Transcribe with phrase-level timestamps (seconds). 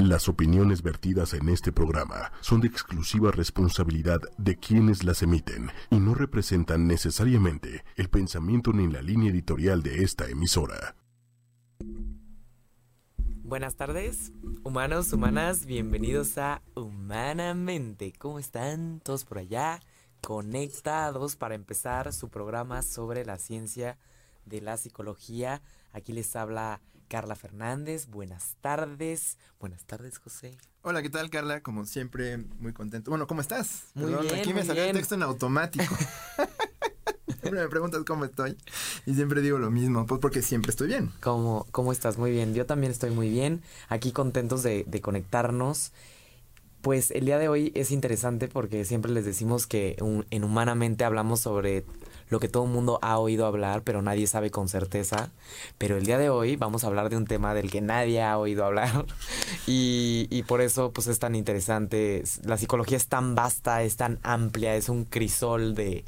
[0.00, 6.00] Las opiniones vertidas en este programa son de exclusiva responsabilidad de quienes las emiten y
[6.00, 10.96] no representan necesariamente el pensamiento ni la línea editorial de esta emisora.
[13.42, 14.32] Buenas tardes,
[14.64, 18.14] humanos, humanas, bienvenidos a Humanamente.
[18.18, 19.80] ¿Cómo están todos por allá?
[20.22, 23.98] Conectados para empezar su programa sobre la ciencia
[24.46, 25.60] de la psicología.
[25.92, 26.80] Aquí les habla
[27.10, 28.06] Carla Fernández.
[28.06, 29.36] Buenas tardes.
[29.58, 30.56] Buenas tardes, José.
[30.82, 31.60] Hola, ¿qué tal, Carla?
[31.60, 33.10] Como siempre, muy contento.
[33.10, 33.86] Bueno, ¿cómo estás?
[33.94, 35.92] Muy bien, Aquí me salió el texto en automático.
[37.26, 38.56] siempre me preguntas cómo estoy
[39.06, 41.10] y siempre digo lo mismo, pues porque siempre estoy bien.
[41.20, 42.16] ¿Cómo, ¿Cómo estás?
[42.16, 42.54] Muy bien.
[42.54, 43.60] Yo también estoy muy bien.
[43.88, 45.90] Aquí contentos de, de conectarnos.
[46.80, 51.02] Pues el día de hoy es interesante porque siempre les decimos que un- en Humanamente
[51.04, 51.84] hablamos sobre
[52.30, 55.30] lo que todo el mundo ha oído hablar, pero nadie sabe con certeza.
[55.78, 58.38] Pero el día de hoy vamos a hablar de un tema del que nadie ha
[58.38, 59.04] oído hablar.
[59.66, 62.24] Y, y por eso pues es tan interesante.
[62.44, 66.04] La psicología es tan vasta, es tan amplia, es un crisol de,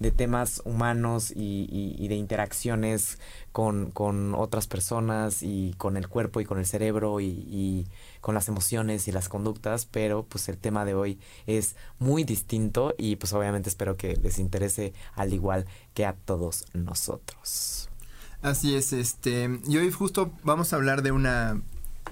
[0.00, 3.18] de temas humanos y, y- de interacciones
[3.52, 7.86] con, con otras personas y con el cuerpo y con el cerebro y,
[8.22, 12.94] con las emociones y las conductas, pero pues el tema de hoy es muy distinto
[12.98, 17.88] y pues obviamente espero que les interese al igual que a todos nosotros.
[18.42, 21.60] Así es, este, y hoy justo vamos a hablar de una,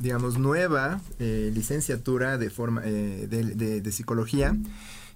[0.00, 4.55] digamos, nueva eh, licenciatura de forma, eh, de- de psicología.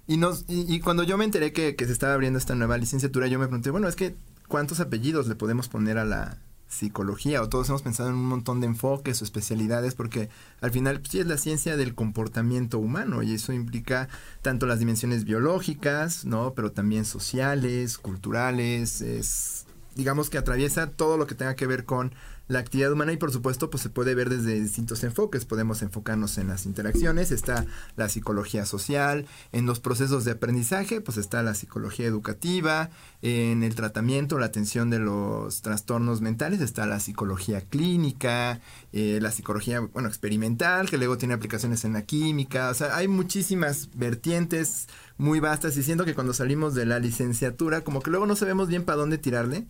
[0.05, 3.27] Y, nos, y, cuando yo me enteré que, que se estaba abriendo esta nueva licenciatura,
[3.27, 4.15] yo me pregunté, bueno, es que,
[4.49, 6.37] ¿cuántos apellidos le podemos poner a la
[6.67, 7.41] psicología?
[7.41, 11.11] O todos hemos pensado en un montón de enfoques o especialidades, porque al final pues,
[11.11, 14.09] sí es la ciencia del comportamiento humano, y eso implica
[14.41, 16.53] tanto las dimensiones biológicas, ¿no?
[16.53, 19.65] Pero también sociales, culturales, es
[19.95, 22.13] digamos que atraviesa todo lo que tenga que ver con
[22.53, 25.45] la actividad humana y por supuesto pues se puede ver desde distintos enfoques.
[25.45, 27.65] Podemos enfocarnos en las interacciones, está
[27.97, 32.89] la psicología social, en los procesos de aprendizaje pues está la psicología educativa,
[33.21, 38.61] en el tratamiento, la atención de los trastornos mentales está la psicología clínica,
[38.93, 43.07] eh, la psicología bueno experimental que luego tiene aplicaciones en la química, o sea hay
[43.07, 44.87] muchísimas vertientes
[45.17, 48.67] muy vastas y siento que cuando salimos de la licenciatura como que luego no sabemos
[48.67, 49.65] bien para dónde tirarle.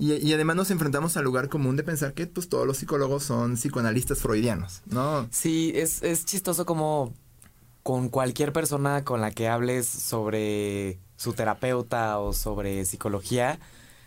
[0.00, 3.56] Y, además nos enfrentamos al lugar común de pensar que pues todos los psicólogos son
[3.56, 5.28] psicoanalistas freudianos, ¿no?
[5.30, 7.12] Sí, es, es chistoso como
[7.82, 13.58] con cualquier persona con la que hables sobre su terapeuta o sobre psicología,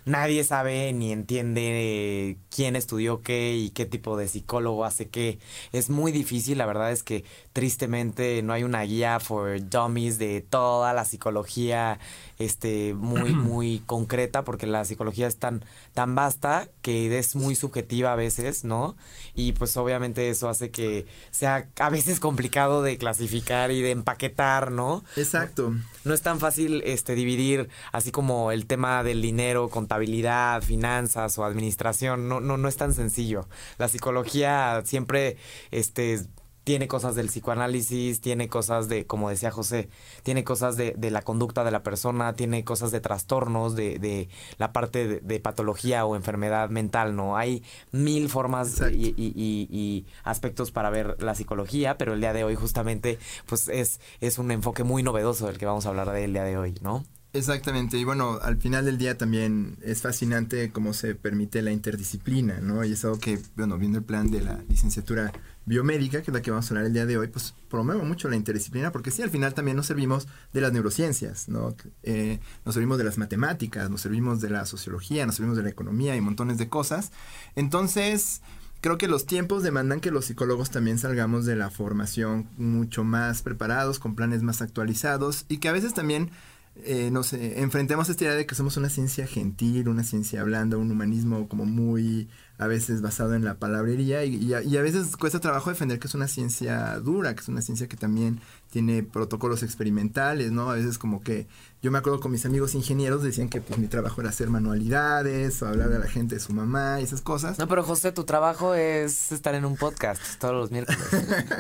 [0.06, 5.40] nadie sabe ni entiende quién estudió qué y qué tipo de psicólogo hace qué.
[5.72, 7.24] Es muy difícil, la verdad es que
[7.54, 12.00] tristemente no hay una guía for dummies de toda la psicología
[12.46, 18.14] este muy muy concreta porque la psicología es tan tan vasta que es muy subjetiva
[18.14, 18.96] a veces, ¿no?
[19.36, 24.72] Y pues obviamente eso hace que sea a veces complicado de clasificar y de empaquetar,
[24.72, 25.04] ¿no?
[25.16, 25.74] Exacto.
[26.04, 31.46] No es tan fácil este dividir así como el tema del dinero, contabilidad, finanzas o
[31.46, 33.48] administración, no no no es tan sencillo.
[33.78, 35.38] La psicología siempre
[35.72, 36.22] este
[36.64, 39.90] tiene cosas del psicoanálisis, tiene cosas de, como decía José,
[40.24, 44.30] tiene cosas de, de la conducta de la persona, tiene cosas de trastornos, de, de
[44.58, 47.36] la parte de, de patología o enfermedad mental, ¿no?
[47.38, 48.96] Hay mil formas Exacto.
[48.96, 53.20] y, y- y- y aspectos para ver la psicología, pero el día de hoy justamente
[53.46, 56.58] pues es, es un enfoque muy novedoso del que vamos a hablar del día de
[56.58, 57.04] hoy, ¿no?
[57.36, 62.60] Exactamente, y bueno, al final del día también es fascinante cómo se permite la interdisciplina,
[62.62, 62.86] ¿no?
[62.86, 65.34] Y es algo que, bueno, viendo el plan de la licenciatura
[65.66, 68.30] biomédica, que es la que vamos a hablar el día de hoy, pues promueve mucho
[68.30, 71.76] la interdisciplina, porque sí, al final también nos servimos de las neurociencias, ¿no?
[72.04, 75.70] Eh, nos servimos de las matemáticas, nos servimos de la sociología, nos servimos de la
[75.70, 77.12] economía y montones de cosas.
[77.56, 78.42] Entonces,
[78.80, 83.42] creo que los tiempos demandan que los psicólogos también salgamos de la formación mucho más
[83.42, 86.30] preparados, con planes más actualizados, y que a veces también
[86.76, 90.78] eh, nos eh, enfrentemos esta idea de que somos una ciencia gentil, una ciencia blanda,
[90.78, 94.82] un humanismo como muy a veces basado en la palabrería y, y a, y a
[94.82, 98.42] veces cuesta trabajo defender que es una ciencia dura, que es una ciencia que también
[98.70, 100.70] tiene protocolos experimentales, ¿no?
[100.70, 101.48] A veces como que
[101.82, 105.62] yo me acuerdo con mis amigos ingenieros decían que pues mi trabajo era hacer manualidades
[105.62, 107.60] o hablar a la gente de su mamá y esas cosas.
[107.60, 111.02] No, pero José, tu trabajo es estar en un podcast todos los miércoles.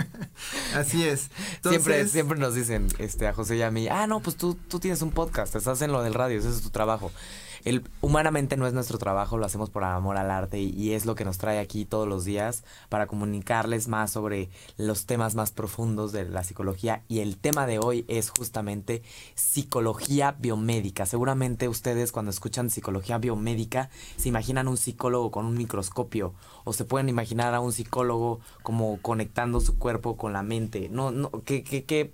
[0.75, 1.29] Así es.
[1.61, 4.79] siempre, siempre nos dicen este, a José y a mí, ah, no, pues tú, tú
[4.79, 7.11] tienes un podcast, estás en lo del radio, ese es tu trabajo.
[7.65, 11.15] El, humanamente no es nuestro trabajo, lo hacemos por amor al arte y, es lo
[11.15, 16.11] que nos trae aquí todos los días para comunicarles más sobre los temas más profundos
[16.11, 19.01] de la psicología y el tema de hoy es justamente
[19.35, 21.05] psicología biomédica.
[21.05, 26.33] Seguramente ustedes cuando escuchan psicología biomédica se imaginan un psicólogo con un microscopio
[26.65, 30.89] o se pueden imaginar a un psicólogo como conectando su cuerpo con la mente.
[30.89, 32.13] No, no, que, que, que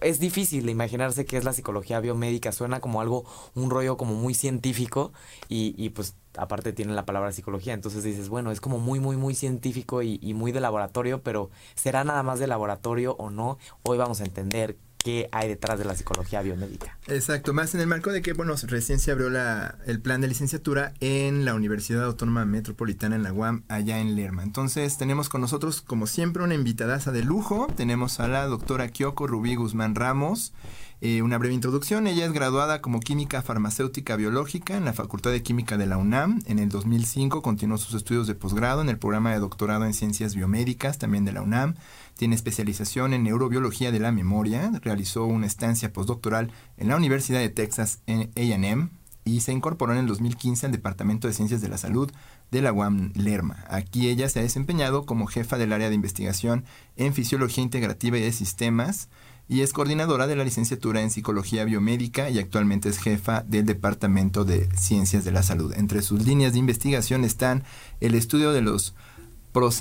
[0.00, 3.24] es difícil imaginarse qué es la psicología biomédica, suena como algo,
[3.54, 5.12] un rollo como muy científico
[5.48, 9.16] y, y pues aparte tiene la palabra psicología, entonces dices, bueno, es como muy, muy,
[9.16, 13.58] muy científico y, y muy de laboratorio, pero ¿será nada más de laboratorio o no?
[13.82, 16.98] Hoy vamos a entender qué hay detrás de la psicología biomédica.
[17.06, 20.26] Exacto, más en el marco de que, bueno, recién se abrió la, el plan de
[20.26, 24.42] licenciatura en la Universidad Autónoma Metropolitana en la UAM, allá en Lerma.
[24.42, 27.68] Entonces, tenemos con nosotros, como siempre, una invitadaza de lujo.
[27.76, 30.52] Tenemos a la doctora Kyoko Rubí Guzmán Ramos.
[31.02, 32.06] Eh, una breve introducción.
[32.06, 36.40] Ella es graduada como química farmacéutica biológica en la Facultad de Química de la UNAM.
[36.46, 40.34] En el 2005 continuó sus estudios de posgrado en el programa de doctorado en ciencias
[40.34, 41.74] biomédicas, también de la UNAM.
[42.16, 44.70] Tiene especialización en neurobiología de la memoria.
[44.82, 48.90] Realizó una estancia postdoctoral en la Universidad de Texas en AM
[49.26, 52.10] y se incorporó en el 2015 al Departamento de Ciencias de la Salud
[52.50, 53.64] de la UAM Lerma.
[53.68, 56.64] Aquí ella se ha desempeñado como jefa del área de investigación
[56.96, 59.08] en fisiología integrativa y de sistemas
[59.48, 64.44] y es coordinadora de la licenciatura en psicología biomédica y actualmente es jefa del Departamento
[64.44, 65.72] de Ciencias de la Salud.
[65.76, 67.64] Entre sus líneas de investigación están
[68.00, 68.94] el estudio de los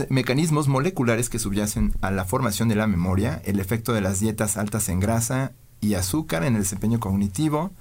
[0.09, 4.56] mecanismos moleculares que subyacen a la formación de la memoria, el efecto de las dietas
[4.56, 7.71] altas en grasa y azúcar en el desempeño cognitivo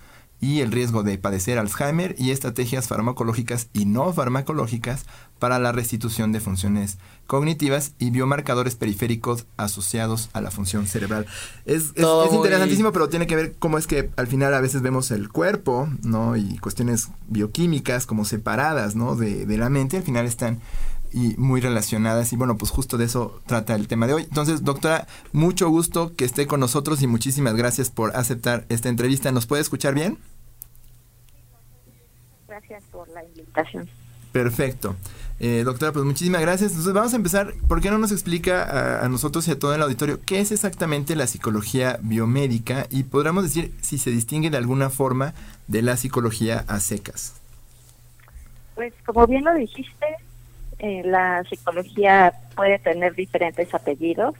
[0.40, 5.06] y el riesgo de padecer Alzheimer y estrategias farmacológicas y no farmacológicas
[5.38, 11.26] para la restitución de funciones cognitivas y biomarcadores periféricos asociados a la función cerebral.
[11.65, 11.93] Es,
[12.32, 15.88] interesantísimo, pero tiene que ver cómo es que al final a veces vemos el cuerpo,
[16.03, 16.37] ¿no?
[16.37, 19.17] Y cuestiones bioquímicas como separadas, ¿no?
[19.17, 20.61] De, de la mente, al final están
[21.15, 22.32] y muy relacionadas.
[22.32, 24.23] Y bueno, pues justo de eso trata el tema de hoy.
[24.25, 29.31] Entonces, doctora, mucho gusto que esté con nosotros y muchísimas gracias por aceptar esta entrevista.
[29.31, 30.19] ¿Nos puede escuchar bien?
[32.49, 33.88] Gracias por la invitación.
[34.32, 34.97] Perfecto.
[35.40, 36.70] Eh, doctora, pues muchísimas gracias.
[36.70, 37.54] Entonces vamos a empezar.
[37.69, 41.16] ¿Por qué no nos explica a, nosotros y a todo el auditorio qué es exactamente
[41.16, 45.34] la psicología biomédica y podríamos decir si se distingue de alguna forma
[45.66, 47.40] de la psicología a secas?
[48.75, 50.06] Pues como bien lo dijiste,
[50.78, 54.34] eh, la psicología puede tener diferentes apellidos.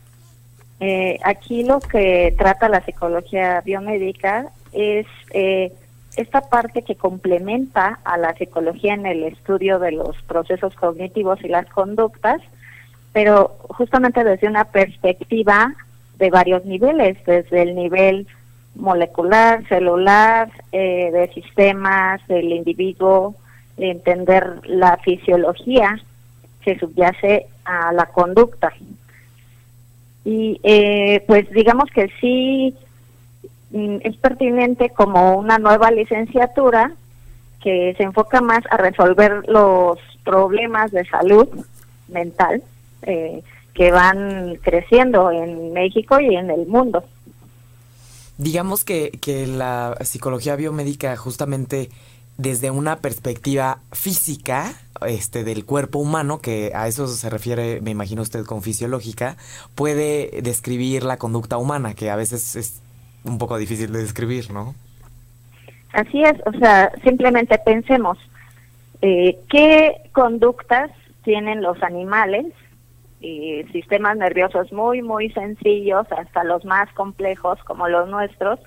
[0.81, 5.73] Eh, aquí lo que trata la psicología biomédica es eh,
[6.17, 11.49] esta parte que complementa a la psicología en el estudio de los procesos cognitivos y
[11.49, 12.41] las conductas,
[13.13, 15.75] pero justamente desde una perspectiva
[16.19, 18.27] de varios niveles, desde el nivel
[18.75, 23.35] molecular, celular, de sistemas, del individuo,
[23.77, 26.01] de entender la fisiología
[26.63, 28.73] que subyace a la conducta.
[30.25, 32.75] Y eh, pues digamos que sí
[33.75, 36.93] es pertinente como una nueva licenciatura
[37.61, 41.49] que se enfoca más a resolver los problemas de salud
[42.09, 42.63] mental
[43.03, 43.43] eh,
[43.75, 47.03] que van creciendo en México y en el mundo.
[48.39, 51.91] Digamos que, que la psicología biomédica justamente
[52.37, 54.75] desde una perspectiva física
[55.07, 59.37] este del cuerpo humano que a eso se refiere me imagino usted con fisiológica
[59.77, 62.81] puede describir la conducta humana que a veces es
[63.25, 64.75] un poco difícil de describir no
[65.93, 68.19] así es o sea simplemente pensemos
[69.03, 70.91] eh, qué conductas
[71.25, 72.47] tienen los animales
[73.21, 78.61] y sistemas nerviosos muy muy sencillos hasta los más complejos como los nuestros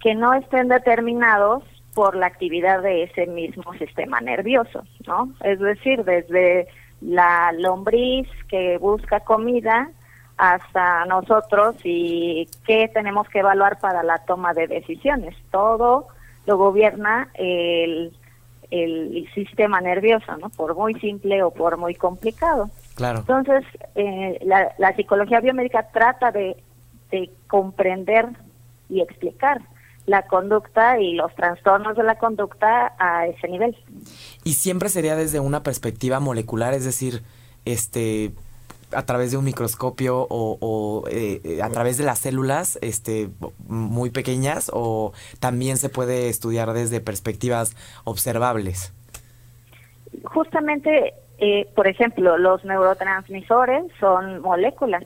[0.00, 1.62] que no estén determinados
[1.94, 5.32] por la actividad de ese mismo sistema nervioso, ¿no?
[5.42, 6.66] Es decir, desde
[7.00, 9.90] la lombriz que busca comida
[10.36, 15.36] hasta nosotros y qué tenemos que evaluar para la toma de decisiones.
[15.50, 16.08] Todo
[16.46, 18.12] lo gobierna el,
[18.70, 20.48] el sistema nervioso, ¿no?
[20.50, 22.70] Por muy simple o por muy complicado.
[22.94, 23.20] Claro.
[23.20, 23.64] Entonces,
[23.94, 26.56] eh, la, la psicología biomédica trata de,
[27.10, 28.28] de comprender
[28.88, 29.60] y explicar
[30.06, 33.74] la conducta y los trastornos de la conducta a ese nivel.
[34.44, 37.22] Y siempre sería desde una perspectiva molecular, es decir,
[37.64, 38.32] este
[38.94, 43.30] a través de un microscopio o, eh, a través de las células este
[43.66, 48.92] muy pequeñas o también se puede estudiar desde perspectivas observables
[50.24, 55.04] justamente eh, por ejemplo los neurotransmisores son moléculas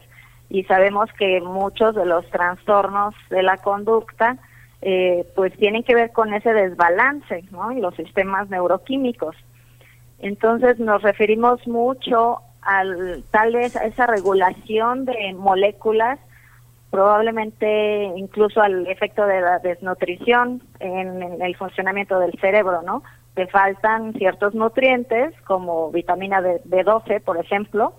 [0.50, 4.38] y sabemos que muchos de los trastornos de la conducta
[4.80, 7.71] eh, pues tienen que ver con ese desbalance ¿no?
[7.71, 9.37] en los sistemas neuroquímicos.
[10.21, 16.18] Entonces nos referimos mucho al tal vez a esa regulación de moléculas,
[16.90, 23.02] probablemente incluso al efecto de la desnutrición en, en el funcionamiento del cerebro, ¿no?
[23.32, 27.94] Te faltan ciertos nutrientes como vitamina B12, por ejemplo,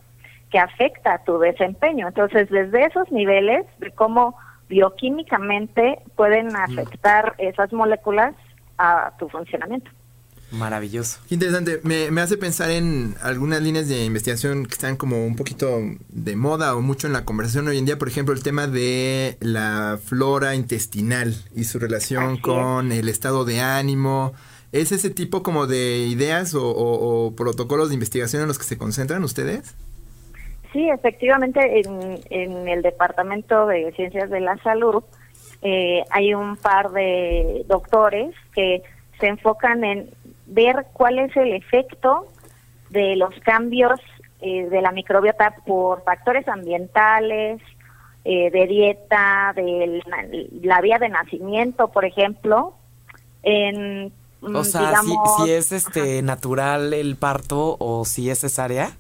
[0.51, 2.07] que afecta a tu desempeño.
[2.07, 4.35] Entonces, desde esos niveles de cómo
[4.67, 8.35] bioquímicamente pueden afectar esas moléculas
[8.77, 9.89] a tu funcionamiento.
[10.51, 11.19] Maravilloso.
[11.29, 11.79] interesante.
[11.83, 15.79] Me, me, hace pensar en algunas líneas de investigación que están como un poquito
[16.09, 17.97] de moda o mucho en la conversación hoy en día.
[17.97, 23.61] Por ejemplo, el tema de la flora intestinal y su relación con el estado de
[23.61, 24.33] ánimo.
[24.71, 29.23] ¿Es ese tipo como de ideas o protocolos de investigación en los que se concentran
[29.23, 29.75] ustedes?
[30.71, 35.03] Sí, efectivamente, en, en el Departamento de Ciencias de la Salud
[35.61, 38.83] eh, hay un par de doctores que
[39.19, 40.09] se enfocan en
[40.49, 42.27] ver cuál es el efecto
[42.89, 43.99] de los cambios
[44.41, 47.61] eh, de la microbiota por factores ambientales,
[48.25, 50.01] eh, de dieta, de
[50.61, 52.73] la vía de nacimiento, por ejemplo,
[53.43, 58.91] en o sea, si, si, es este natural el parto o si es cesárea.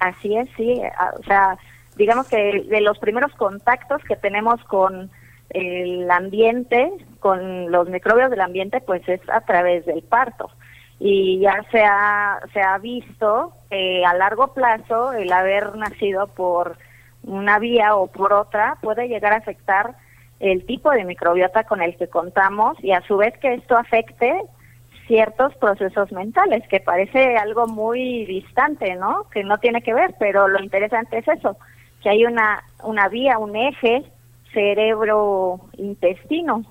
[0.00, 0.80] Así es, sí.
[1.18, 1.56] O sea,
[1.96, 5.10] digamos que de los primeros contactos que tenemos con
[5.50, 6.90] el ambiente,
[7.20, 10.50] con los microbios del ambiente, pues es a través del parto.
[10.98, 16.76] Y ya se ha, se ha visto que a largo plazo el haber nacido por
[17.22, 19.94] una vía o por otra puede llegar a afectar
[20.40, 24.42] el tipo de microbiota con el que contamos y a su vez que esto afecte
[25.06, 29.26] ciertos procesos mentales, que parece algo muy distante, ¿no?
[29.30, 31.56] Que no tiene que ver, pero lo interesante es eso,
[32.00, 34.04] que hay una, una vía, un eje
[34.52, 36.64] cerebro-intestino.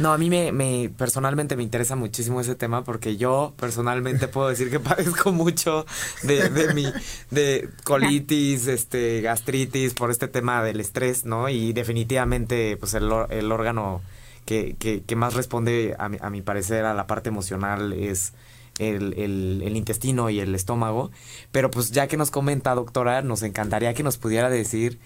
[0.00, 0.12] ¿No?
[0.12, 4.70] a mí me, me, personalmente me interesa muchísimo ese tema porque yo personalmente puedo decir
[4.70, 5.86] que padezco mucho
[6.22, 6.86] de, de mi
[7.30, 11.48] de colitis, este gastritis por este tema del estrés, ¿no?
[11.48, 14.00] Y definitivamente pues el, el órgano
[14.46, 14.76] que,
[15.06, 18.32] que, más responde, a mi, a mi, parecer, a la parte emocional es
[18.78, 21.10] el, el, el, intestino y el estómago.
[21.52, 24.98] Pero pues ya que nos comenta, doctora, nos encantaría que nos pudiera decir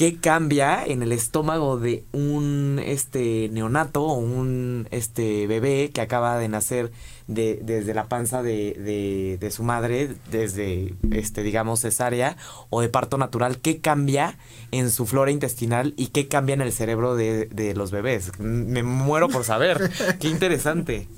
[0.00, 6.38] qué cambia en el estómago de un este neonato o un este bebé que acaba
[6.38, 6.90] de nacer
[7.26, 12.38] de, desde la panza de, de, su madre, desde, este, digamos, cesárea
[12.70, 14.38] o de parto natural, ¿qué cambia
[14.70, 18.32] en su flora intestinal y qué cambia en el cerebro de, de los bebés?
[18.38, 19.76] Me muero por saber.
[20.18, 21.08] qué interesante.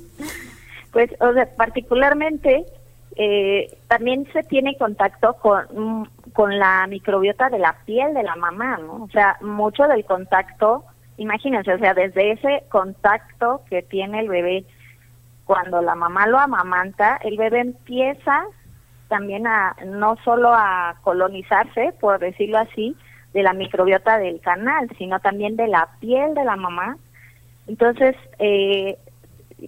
[0.90, 2.66] Pues, o sea, particularmente
[3.14, 8.78] eh, también se tiene contacto con, con la microbiota de la piel de la mamá,
[8.78, 9.04] ¿no?
[9.04, 10.84] O sea, mucho del contacto,
[11.16, 14.64] imagínense, o sea, desde ese contacto que tiene el bebé
[15.44, 18.44] cuando la mamá lo amamanta, el bebé empieza
[19.08, 22.96] también a no solo a colonizarse, por decirlo así,
[23.34, 26.96] de la microbiota del canal, sino también de la piel de la mamá.
[27.66, 28.96] Entonces, eh,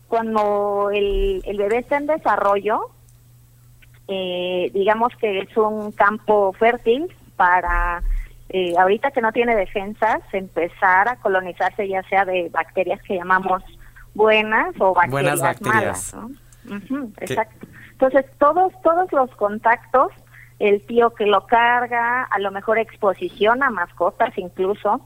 [0.08, 2.90] cuando el, el bebé está en desarrollo,
[4.08, 8.02] eh, digamos que es un campo fértil para,
[8.48, 13.62] eh, ahorita que no tiene defensas, empezar a colonizarse ya sea de bacterias que llamamos
[14.14, 16.16] buenas o bacterias, malas.
[17.20, 17.66] exacto.
[17.92, 20.12] Entonces, todos, todos los contactos,
[20.58, 25.00] el tío que lo carga, a lo mejor exposición a mascotas incluso,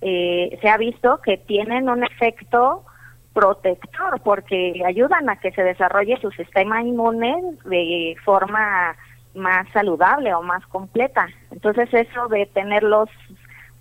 [0.00, 2.84] eh, se ha visto que tienen un efecto
[3.32, 8.96] protector porque ayudan a que se desarrolle su sistema inmune de forma
[9.34, 11.28] más saludable o más completa.
[11.50, 13.08] Entonces eso de tenerlos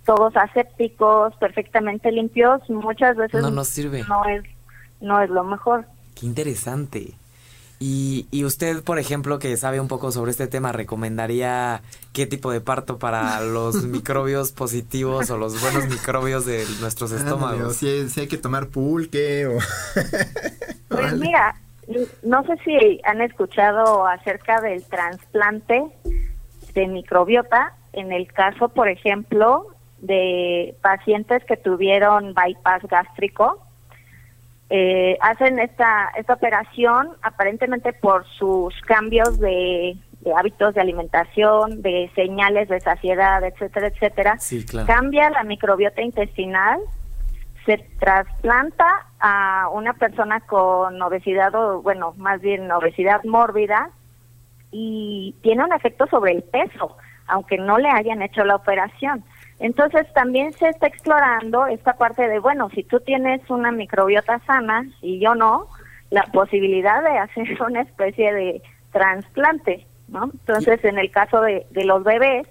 [0.06, 4.03] todos asépticos, perfectamente limpios, muchas veces no nos sirve.
[4.08, 4.44] No es
[5.01, 5.86] no es lo mejor.
[6.15, 7.13] Qué interesante.
[7.80, 11.82] Y, y usted, por ejemplo, que sabe un poco sobre este tema, ¿recomendaría
[12.12, 17.78] qué tipo de parto para los microbios positivos o los buenos microbios de nuestros estómagos?
[17.78, 19.60] si, hay que tomar pulque o...
[20.90, 21.56] pues mira,
[22.24, 25.86] no sé si han escuchado acerca del trasplante
[26.74, 29.68] de microbiota, en el caso, por ejemplo,
[30.00, 33.66] de pacientes que tuvieron bypass gástrico,
[34.70, 39.98] eh, hacen esta, esta operación aparentemente por sus cambios de,
[40.36, 44.38] hábitos de alimentación, de señales de saciedad, etcétera, etcétera.
[44.86, 46.80] Cambia la microbiota intestinal,
[47.66, 48.86] se trasplanta
[49.20, 53.90] a una persona con obesidad o, bueno, más bien obesidad mórbida
[54.72, 56.96] y tiene un efecto sobre el peso,
[57.28, 59.24] aunque no le hayan hecho la operación.
[59.60, 64.88] Entonces también se está explorando esta parte de, bueno, si tú tienes una microbiota sana
[65.01, 65.68] y yo no,
[66.10, 68.62] la posibilidad de hacer una especie de
[68.92, 70.32] trasplante, ¿no?
[70.32, 72.48] Entonces, en el caso de, los bebés,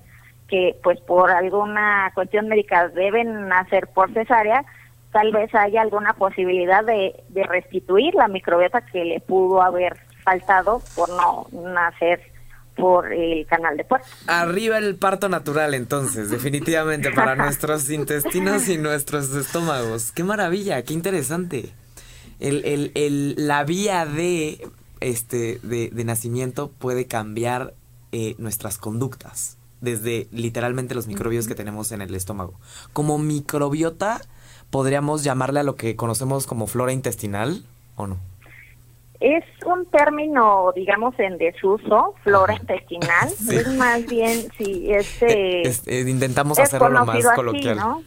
[0.49, 4.65] que pues por alguna cuestión médica deben nacer por cesárea,
[5.13, 11.09] tal vez haya alguna posibilidad de restituir la microbiota que le pudo haber faltado por
[11.09, 12.21] no nacer
[12.79, 14.07] por el canal de puerto.
[14.27, 20.13] Arriba el parto natural, entonces, definitivamente, para nuestros intestinos y nuestros estómagos.
[20.13, 20.83] ¡Qué maravilla!
[20.83, 21.73] ¡Qué interesante!
[22.41, 24.69] El, el, el, la vía de,
[25.01, 27.75] este, de, de nacimiento puede cambiar
[28.13, 32.55] eh, nuestras conductas, desde literalmente los microbios que tenemos en el estómago.
[32.93, 34.23] Como microbiota,
[34.71, 37.65] podríamos llamarle a lo que conocemos como flora intestinal,
[37.97, 38.28] ¿o no?
[39.21, 43.29] Es un término, digamos, en desuso, flora intestinal.
[43.39, 43.57] Sí.
[43.57, 45.67] Es más bien, si este...
[45.69, 47.77] Es- eh, intentamos es hacerlo lo más así, coloquial.
[47.77, 48.03] ¿no?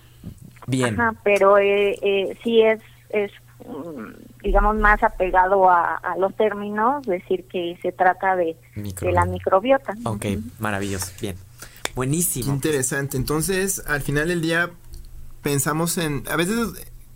[0.67, 0.99] Bien.
[0.99, 3.31] Ajá, pero eh, eh, sí es, es
[3.67, 9.25] mm, digamos, más apegado a, a los términos, decir que se trata de, de la
[9.25, 9.93] microbiota.
[10.05, 10.25] Ok,
[10.59, 11.11] maravilloso.
[11.19, 11.35] Bien.
[11.83, 12.53] Qué Buenísimo.
[12.53, 13.17] interesante.
[13.17, 14.69] Entonces, al final del día,
[15.41, 16.23] pensamos en.
[16.29, 16.57] A veces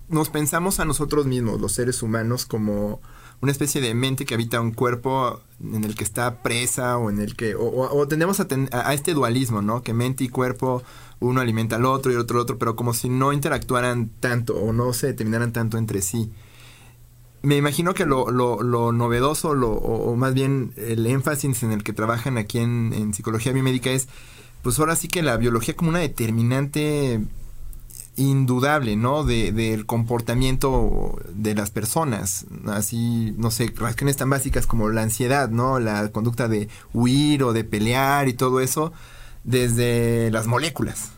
[0.10, 3.00] nos pensamos a nosotros mismos, los seres humanos, como
[3.46, 7.20] una especie de mente que habita un cuerpo en el que está presa o en
[7.20, 7.54] el que.
[7.54, 9.84] O, o- tendemos a, este dualismo, ¿no?
[9.84, 10.82] Que mente y cuerpo,
[11.20, 14.56] uno alimenta al otro y el otro al otro, pero como si no interactuaran tanto
[14.56, 16.32] o no se determinaran tanto entre sí.
[17.44, 18.26] Me imagino que lo,
[18.92, 23.92] novedoso, o más bien el énfasis en el que trabajan aquí en, en psicología biomédica
[23.92, 24.08] es,
[24.64, 27.22] pues ahora sí que la biología como una determinante
[28.18, 29.24] indudable, ¿no?
[29.24, 32.46] De, del comportamiento de las personas.
[32.68, 35.80] Así, no sé, reacciones tan básicas como la ansiedad, ¿no?
[35.80, 38.94] La conducta de huir o de pelear y todo eso,
[39.44, 41.18] desde las moléculas.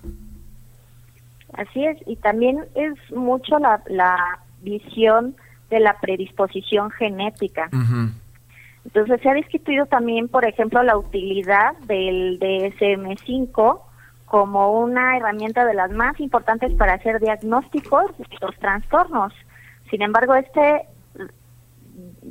[1.54, 5.36] Así es, y también es mucho la, la visión
[5.70, 7.70] de la predisposición genética.
[8.86, 13.82] Entonces se ha discutido también, por ejemplo, la utilidad del DSM-5
[14.28, 19.34] como una herramienta de las más importantes para hacer diagnósticos de los trastornos.
[19.90, 20.86] Sin embargo, este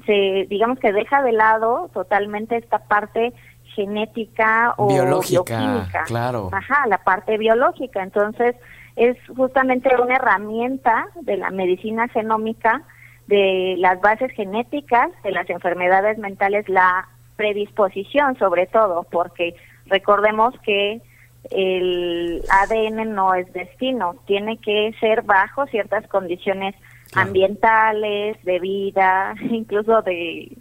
[0.04, 3.32] se digamos que deja de lado totalmente esta parte
[3.74, 6.04] genética o Biológica, bioquímica.
[6.04, 6.50] claro.
[6.52, 8.02] Ajá, la parte biológica.
[8.02, 8.54] Entonces,
[8.96, 12.82] es justamente una herramienta de la medicina genómica
[13.26, 19.54] de las bases genéticas de las enfermedades mentales, la predisposición sobre todo, porque
[19.86, 21.02] recordemos que
[21.50, 26.74] el ADN no es destino, tiene que ser bajo ciertas condiciones
[27.10, 27.28] Claro.
[27.28, 30.56] ambientales, de vida, incluso de,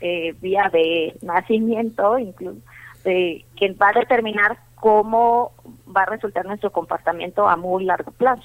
[0.00, 2.60] de vía de nacimiento, incluso
[3.04, 5.52] de, que va a determinar cómo
[5.94, 8.42] va a resultar nuestro comportamiento a muy largo plazo.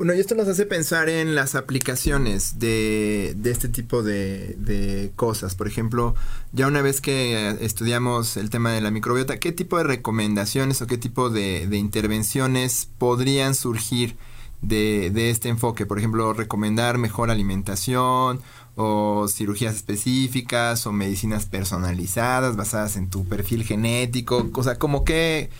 [0.00, 5.54] Bueno, y esto nos hace pensar en las aplicaciones de, este tipo de, de cosas.
[5.54, 6.14] Por ejemplo,
[6.52, 10.80] ya una vez que eh, estudiamos el tema de la microbiota, ¿qué tipo de recomendaciones
[10.80, 14.16] o qué tipo de, de intervenciones podrían surgir
[14.62, 15.84] de, de este enfoque?
[15.84, 18.40] Por ejemplo, recomendar mejor alimentación
[18.76, 24.48] o cirugías específicas o medicinas personalizadas basadas en tu perfil genético.
[24.54, 25.50] O sea, como que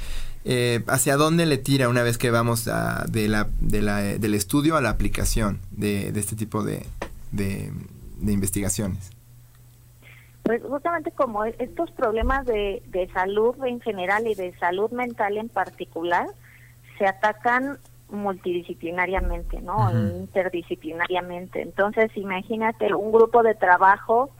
[0.44, 4.34] eh, hacia dónde le tira una vez que vamos a- de la, de la- del
[4.34, 6.86] estudio a la aplicación de, de este tipo de,
[7.32, 7.70] de-
[8.20, 9.10] de investigaciones.
[10.42, 15.36] Pues justamente como e- estos problemas de, de salud en general y de salud mental
[15.36, 16.26] en particular
[16.98, 17.78] se atacan
[18.10, 19.76] multidisciplinariamente, ¿no?
[19.88, 19.96] Ujú.
[20.20, 21.62] Interdisciplinariamente.
[21.62, 24.30] Entonces, imagínate un grupo de trabajo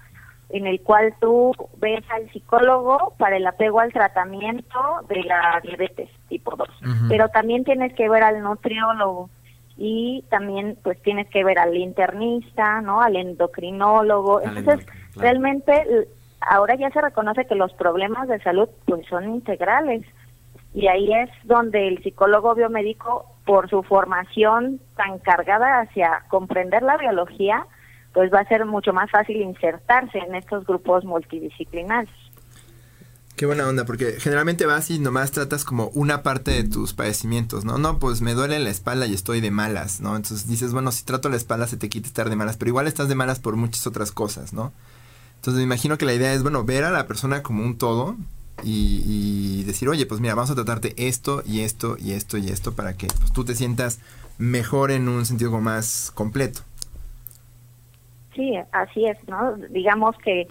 [0.53, 6.09] en el cual tú ves al psicólogo para el apego al tratamiento de la diabetes
[6.29, 7.09] tipo 2, Ujú.
[7.09, 9.31] pero también tienes que ver al nutriólogo
[9.77, 13.01] y también pues tienes que ver al internista, ¿no?
[13.01, 14.39] Al endocrinólogo.
[14.39, 15.05] Al Entonces, claro.
[15.17, 16.07] realmente
[16.41, 20.05] ahora ya se reconoce que los problemas de salud pues son integrales
[20.75, 26.97] y ahí es donde el psicólogo biomédico por su formación tan cargada hacia comprender la
[26.97, 27.67] biología
[28.12, 32.14] pues va a ser mucho más fácil insertarse en estos grupos multidisciplinarios.
[33.37, 37.64] Qué buena onda, porque generalmente vas y nomás tratas como una parte de tus padecimientos,
[37.64, 37.79] ¿no?
[37.79, 40.14] No, pues me duele la espalda y estoy de malas, ¿no?
[40.14, 42.87] Entonces dices, bueno, si trato la espalda se te quita estar de malas, pero igual
[42.87, 44.73] estás de malas por muchas otras cosas, ¿no?
[45.37, 48.18] Entonces me imagino que la idea es, bueno, ver a la persona como un todo
[48.62, 52.75] y, decir, oye, pues mira, vamos a tratarte esto y esto y esto y esto
[52.75, 54.01] para que pues, tú te sientas
[54.37, 56.61] mejor en un sentido más completo.
[58.35, 59.57] Sí, así es, ¿no?
[59.57, 60.47] Digamos que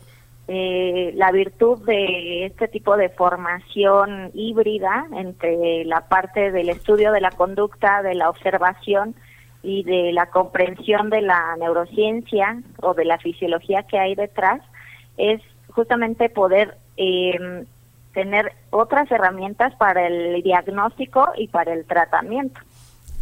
[0.48, 7.22] eh, la virtud de este tipo de formación híbrida entre la parte del estudio de
[7.22, 9.14] la conducta, de la observación
[9.62, 14.62] y de la comprensión de la neurociencia o de la fisiología que hay detrás,
[15.18, 17.66] es justamente poder eh,
[18.14, 22.60] tener otras herramientas para el diagnóstico y para el tratamiento.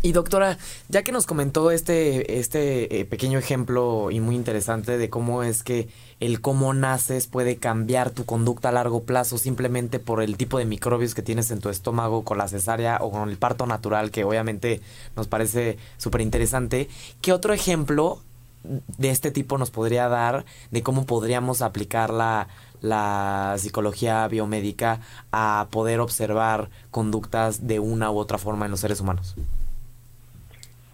[0.07, 5.09] Y doctora, ya que nos comentó este, este eh, pequeño ejemplo y muy interesante de
[5.09, 5.89] cómo es que
[6.21, 10.65] el cómo naces puede cambiar tu conducta a largo plazo simplemente por el tipo de
[10.65, 14.23] microbios que tienes en tu estómago con la cesárea o con el parto natural, que
[14.23, 14.79] obviamente
[15.17, 16.87] nos parece súper interesante,
[17.19, 18.21] ¿qué otro ejemplo
[18.63, 22.47] de este tipo nos podría dar de cómo podríamos aplicar la,
[22.79, 25.01] la psicología biomédica
[25.33, 29.35] a poder observar conductas de una u otra forma en los seres humanos?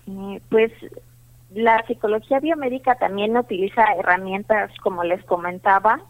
[0.08, 0.72] Eh, pues
[1.54, 6.02] la psicología biomédica también utiliza herramientas, como les comentaba,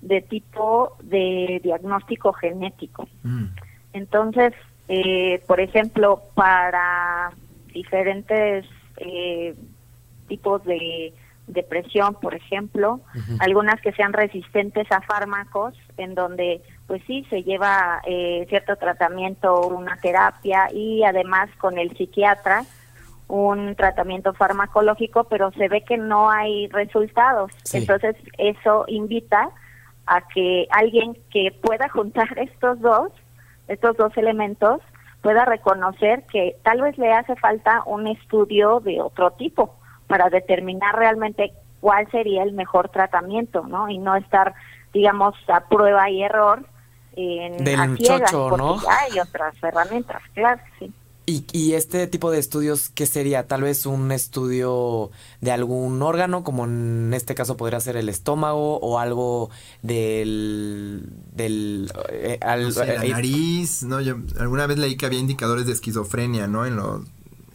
[0.00, 3.08] de tipo de diagnóstico genético.
[3.22, 3.46] Mm.
[3.92, 4.54] Entonces,
[4.88, 7.30] eh, por ejemplo, para
[7.72, 8.64] diferentes
[8.98, 9.54] eh,
[10.28, 11.12] tipos de
[11.46, 13.00] depresión, por ejemplo,
[13.38, 18.02] algunas que sean resistentes a fármacos, en donde pues sí se lleva
[18.48, 22.64] cierto tratamiento, una terapia y además con el psiquiatra
[23.28, 27.50] un tratamiento farmacológico, pero se ve que no hay resultados.
[27.72, 29.50] Entonces, eso invita
[30.06, 33.12] a que alguien que pueda juntar estos dos,
[33.68, 34.80] estos dos elementos,
[35.22, 39.74] pueda reconocer que tal vez le hace falta un estudio de otro tipo
[40.06, 43.88] para determinar realmente cuál sería el mejor tratamiento, ¿no?
[43.88, 44.54] Y no estar,
[44.92, 46.64] digamos, a prueba y error
[47.16, 48.76] en Del a ciegas, ¿no?
[48.88, 50.92] hay otras herramientas, claro, sí.
[51.28, 53.48] ¿Y, ¿Y, este tipo de estudios qué sería?
[53.48, 55.10] Tal vez un estudio
[55.40, 59.50] de algún órgano, como en este caso podría ser el estómago o algo
[59.82, 61.02] del...
[61.34, 64.00] del eh, al, la eh, nariz, ¿no?
[64.00, 66.64] Yo alguna vez leí que había indicadores de esquizofrenia, ¿no?
[66.64, 67.02] En, los,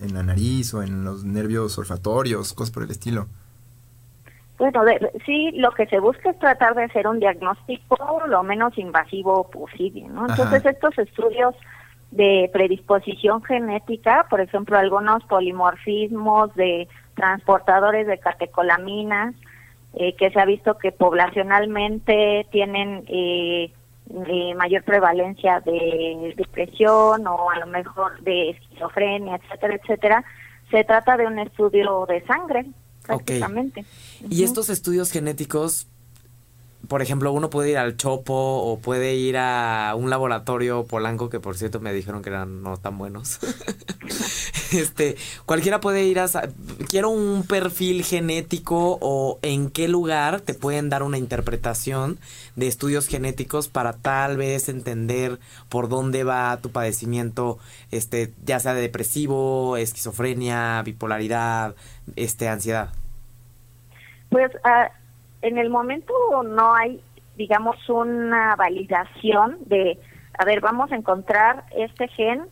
[0.01, 3.27] en la nariz o en los nervios olfatorios, cosas por el estilo.
[4.57, 4.83] Bueno,
[5.25, 10.07] sí, lo que se busca es tratar de hacer un diagnóstico lo menos invasivo posible,
[10.09, 10.27] ¿no?
[10.27, 11.55] Entonces estos estudios
[12.11, 19.33] de predisposición genética, por ejemplo, algunos polimorfismos de transportadores de catecolaminas,
[19.93, 23.73] eh, que se ha visto que poblacionalmente tienen eh,
[24.27, 30.25] eh, mayor prevalencia de depresión o a lo mejor de esquizofrenia, etcétera, etcétera.
[30.69, 32.65] Se trata de un estudio de sangre,
[33.05, 33.85] prácticamente.
[34.29, 35.87] ¿Y estos estudios genéticos
[36.87, 41.39] por ejemplo, uno puede ir al Chopo o puede ir a un laboratorio polanco, que
[41.39, 43.39] por cierto me dijeron que eran no tan buenos.
[44.71, 45.15] este,
[45.45, 46.27] cualquiera puede ir a...
[46.89, 52.19] Quiero un perfil genético o en qué lugar te pueden dar una interpretación
[52.55, 55.39] de estudios genéticos para tal vez entender
[55.69, 57.59] por dónde va tu padecimiento,
[57.91, 61.75] este, ya sea de depresivo, esquizofrenia, bipolaridad,
[62.15, 62.89] este, ansiedad.
[64.29, 65.00] Pues uh
[65.41, 67.01] en el momento no hay,
[67.35, 69.99] digamos, una validación de,
[70.37, 72.45] a ver, vamos a encontrar este gen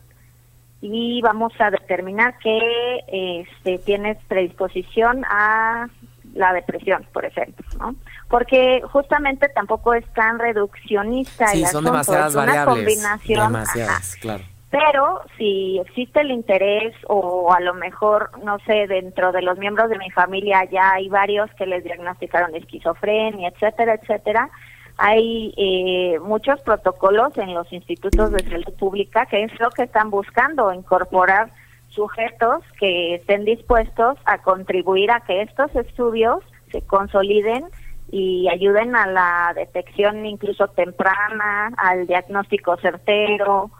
[0.82, 5.89] y vamos a determinar que este, tienes predisposición a
[6.34, 7.95] la depresión, por ejemplo, ¿no?
[8.30, 13.54] Porque justamente tampoco es tan reduccionista sí, el son asunto, demasiadas es una variables, combinación,
[13.54, 14.43] demasiadas, claro.
[14.71, 19.89] Pero si existe el interés o a lo mejor, no sé, dentro de los miembros
[19.89, 24.49] de mi familia ya hay varios que les diagnosticaron esquizofrenia, etcétera, etcétera,
[24.97, 30.12] hay eh, muchos protocolos en los institutos de salud pública que es lo que están
[30.12, 31.51] buscando, incorporar
[31.88, 37.65] sujetos que estén dispuestos a contribuir a que estos estudios se consoliden
[38.12, 43.71] y ayuden a la detección incluso temprana, al diagnóstico certero,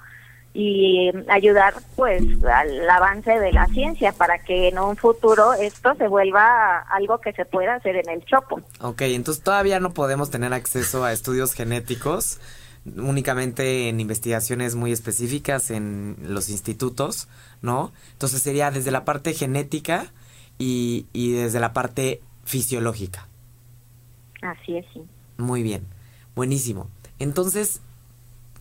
[0.53, 6.07] y ayudar pues al avance de la ciencia para que en un futuro esto se
[6.07, 8.62] vuelva algo que se pueda hacer en el chopo.
[8.81, 12.39] Ok, entonces todavía no podemos tener acceso a estudios genéticos
[12.85, 17.27] únicamente en investigaciones muy específicas en los institutos,
[17.62, 17.91] ¿no?
[18.13, 20.12] Entonces sería desde la parte genética
[20.57, 23.27] y, y desde la parte fisiológica.
[24.41, 25.01] Así es, sí.
[25.38, 25.85] Muy bien,
[26.35, 26.89] buenísimo.
[27.19, 27.81] Entonces,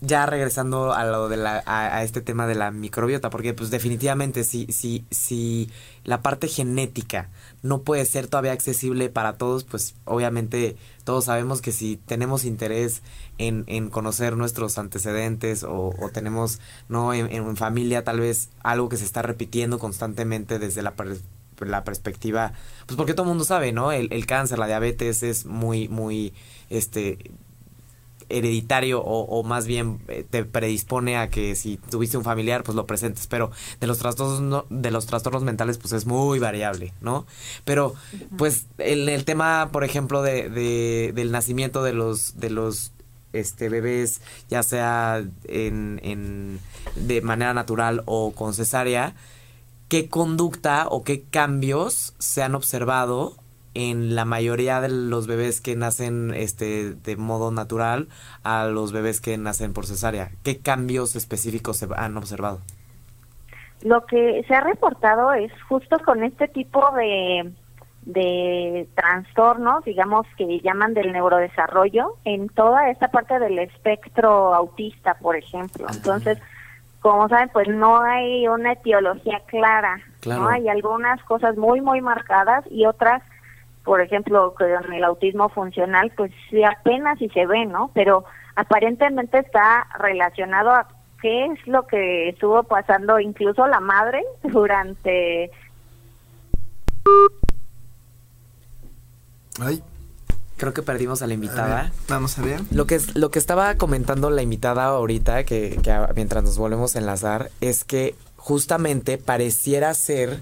[0.01, 4.45] ya regresando a lo de la, a, este tema de la microbiota, porque pues definitivamente
[4.45, 5.71] si, si, si
[6.05, 7.31] la parte genética
[7.63, 13.03] no puede ser todavía accesible para todos, pues obviamente todos sabemos que si tenemos interés
[13.39, 18.89] en, en conocer nuestros antecedentes o, o tenemos no en, en, familia tal vez algo
[18.89, 20.95] que se está repitiendo constantemente desde la
[21.61, 22.53] la perspectiva,
[22.87, 23.91] pues porque todo el mundo sabe, ¿no?
[23.91, 26.33] El, el cáncer, la diabetes es muy, muy,
[26.71, 27.33] este,
[28.29, 32.77] hereditario o, o, más bien eh, te predispone a que si tuviste un familiar pues
[32.77, 33.27] lo presentes.
[33.27, 37.27] Pero de los trastornos no, de los trastornos mentales pues es muy variable no
[37.65, 37.95] pero
[38.37, 42.93] pues el, el tema por ejemplo de, de, del nacimiento de los de los
[43.33, 46.61] este bebés ya sea en, en
[46.97, 49.15] de manera natural o con cesárea
[49.89, 53.37] qué conducta o qué cambios se han observado
[53.79, 58.09] en la mayoría de los bebés que nacen este de modo natural
[58.43, 60.31] a los bebés que nacen por cesárea.
[60.43, 62.59] ¿Qué cambios específicos se han observado?
[63.83, 67.53] Lo que se ha reportado es justo con este tipo de,
[68.03, 75.37] de trastornos, digamos que llaman del neurodesarrollo, en toda esta parte del espectro autista, por
[75.37, 75.87] ejemplo.
[75.89, 76.39] Entonces,
[76.99, 80.43] como saben, pues no hay una etiología clara, claro.
[80.43, 80.49] ¿no?
[80.49, 83.23] Hay algunas cosas muy, muy marcadas y otras
[83.89, 87.91] por ejemplo, con el autismo funcional, pues sí apenas si se ve, ¿no?
[87.95, 88.23] Pero
[88.55, 90.89] aparentemente está relacionado a
[91.23, 95.51] qué es lo que estuvo pasando incluso la madre durante...
[99.59, 99.83] Ay.
[100.59, 101.81] Creo que perdimos a la invitada.
[101.81, 102.61] A ver, vamos a ver.
[102.71, 106.99] Lo que, lo que estaba comentando la invitada ahorita, que, que mientras nos volvemos a
[106.99, 110.41] enlazar, es que justamente pareciera ser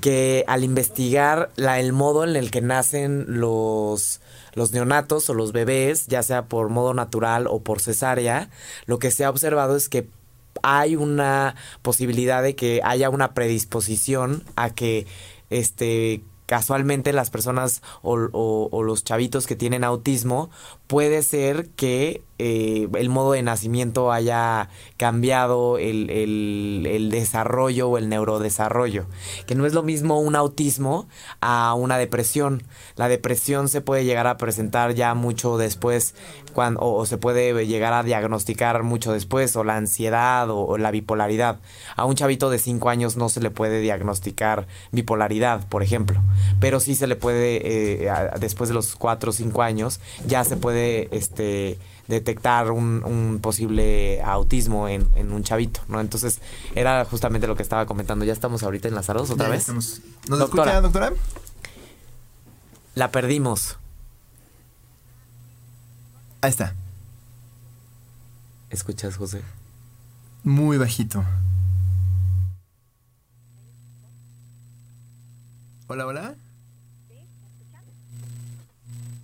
[0.00, 4.20] que al investigar la, el modo en el que nacen los,
[4.54, 8.50] los neonatos o los bebés, ya sea por modo natural o por cesárea,
[8.86, 10.08] lo que se ha observado es que
[10.62, 15.06] hay una posibilidad de que haya una predisposición a que
[15.50, 20.50] este casualmente las personas o, o, o, los chavitos que tienen autismo,
[20.88, 28.08] puede ser que eh, el modo de nacimiento haya cambiado el, el, desarrollo o el
[28.08, 29.06] neurodesarrollo.
[29.46, 31.08] Que no es lo mismo un autismo
[31.40, 32.62] a una depresión.
[32.96, 36.14] La depresión se puede llegar a presentar ya mucho después
[36.52, 41.58] cuando, o, se puede llegar a diagnosticar mucho después, o la ansiedad o, la bipolaridad.
[41.96, 46.20] A un chavito de 5 años no se le puede diagnosticar bipolaridad, por ejemplo.
[46.60, 50.56] Pero sí se le puede, eh, después de los 4 o 5 años, ya se
[50.56, 50.77] puede
[51.10, 56.00] este detectar un, un posible autismo en, en, un chavito, ¿no?
[56.00, 56.40] Entonces,
[56.74, 58.24] era justamente lo que estaba comentando.
[58.24, 59.60] ¿Ya estamos ahorita enlazados otra ya vez?
[59.60, 60.00] Estamos.
[60.28, 61.12] ¿Nos doctora, escucha, doctora?
[62.94, 63.76] La perdimos.
[66.40, 66.74] Ahí está.
[68.70, 69.42] ¿Escuchas, José?
[70.44, 71.24] Muy bajito.
[75.88, 76.34] Hola, hola.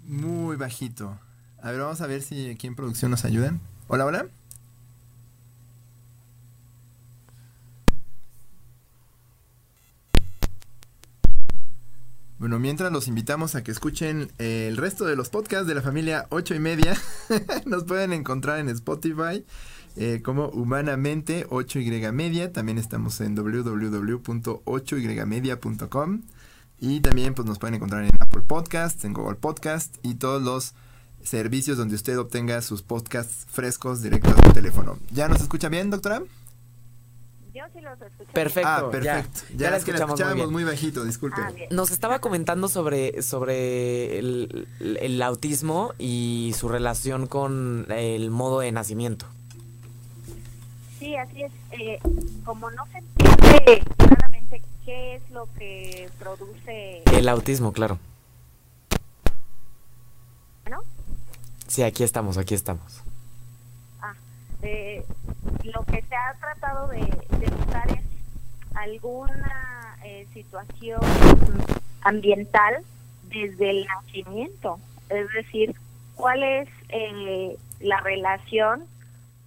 [0.06, 1.18] Muy bajito.
[1.64, 3.58] A ver, vamos a ver si aquí en producción nos ayudan.
[3.88, 4.26] Hola, hola.
[12.38, 16.26] Bueno, mientras los invitamos a que escuchen el resto de los podcasts de la familia
[16.28, 17.00] 8 y media,
[17.64, 19.46] nos pueden encontrar en Spotify
[19.96, 22.52] eh, como Humanamente 8Y Media.
[22.52, 26.22] También estamos en www.8ymedia.com
[26.78, 30.74] y también pues, nos pueden encontrar en Apple Podcasts, en Google Podcasts y todos los
[31.24, 34.98] servicios donde usted obtenga sus podcasts frescos directos a su teléfono.
[35.10, 36.22] ¿Ya nos escucha bien, doctora?
[37.54, 38.32] Yo sí los escucho.
[38.32, 38.68] Perfecto.
[38.68, 39.40] Ah, perfecto.
[39.50, 41.40] Ya, ya, ya la es que la escuchábamos muy, muy, bajito, disculpe.
[41.40, 48.60] Ah, Nos estaba comentando sobre, sobre el, el, autismo y su relación con el modo
[48.60, 49.26] de nacimiento.
[50.98, 51.52] Sí, así es.
[51.72, 51.98] Eh,
[52.44, 57.02] como no se entiende claramente qué es lo que produce...
[57.12, 57.98] El autismo, claro.
[60.68, 60.78] ¿No?
[61.66, 63.02] Sí, aquí estamos, aquí estamos.
[64.00, 64.14] Ah,
[64.62, 65.04] eh,
[65.64, 68.04] lo que se ha tratado de, de buscar es
[68.74, 71.00] alguna eh, situación
[72.02, 72.84] ambiental
[73.28, 75.74] desde el nacimiento, es decir,
[76.14, 78.84] cuál es eh, la relación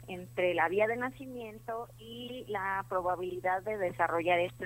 [0.08, 4.66] entre la vía de nacimiento y la probabilidad de desarrollar esta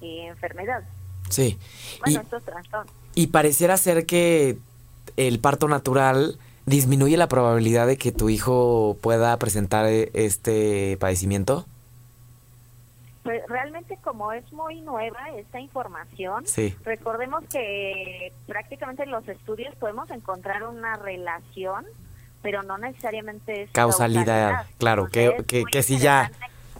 [0.00, 0.84] eh, enfermedad.
[1.28, 1.58] Sí.
[2.00, 2.94] Bueno, y, estos trastornos.
[3.14, 4.58] Y pareciera ser que
[5.16, 11.64] el parto natural disminuye la probabilidad de que tu hijo pueda presentar este padecimiento?
[13.22, 16.76] Pues realmente como es muy nueva esta información, sí.
[16.84, 21.84] recordemos que prácticamente en los estudios podemos encontrar una relación,
[22.42, 24.66] pero no necesariamente es causalidad, causalidad.
[24.78, 26.30] claro, que, que, que si ya,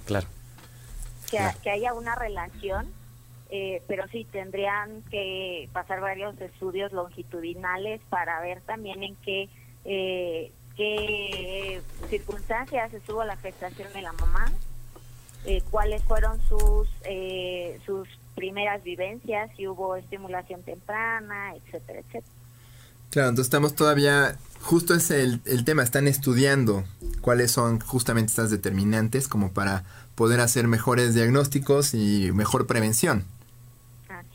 [0.05, 0.29] claro.
[1.31, 1.59] Que, claro.
[1.65, 2.87] que haya una relación
[3.59, 9.49] eh, pero sí tendrían que pasar varios estudios longitudinales para ver también en qué
[9.87, 14.53] eh, qué circunstancias estuvo la gestación de la mamá,
[15.47, 16.87] eh, cuáles fueron sus
[17.87, 22.35] sus primeras vivencias, si hubo estimulación temprana, etcétera, etcétera.
[23.09, 26.85] Claro, entonces estamos todavía, justo es el, el tema, están estudiando
[27.23, 33.25] cuáles son justamente estas determinantes como para poder hacer mejores diagnósticos y mejor prevención.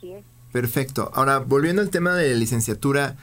[0.02, 0.26] Así es.
[0.52, 1.12] Perfecto.
[1.14, 3.16] Ahora, volviendo al tema de licenciatura,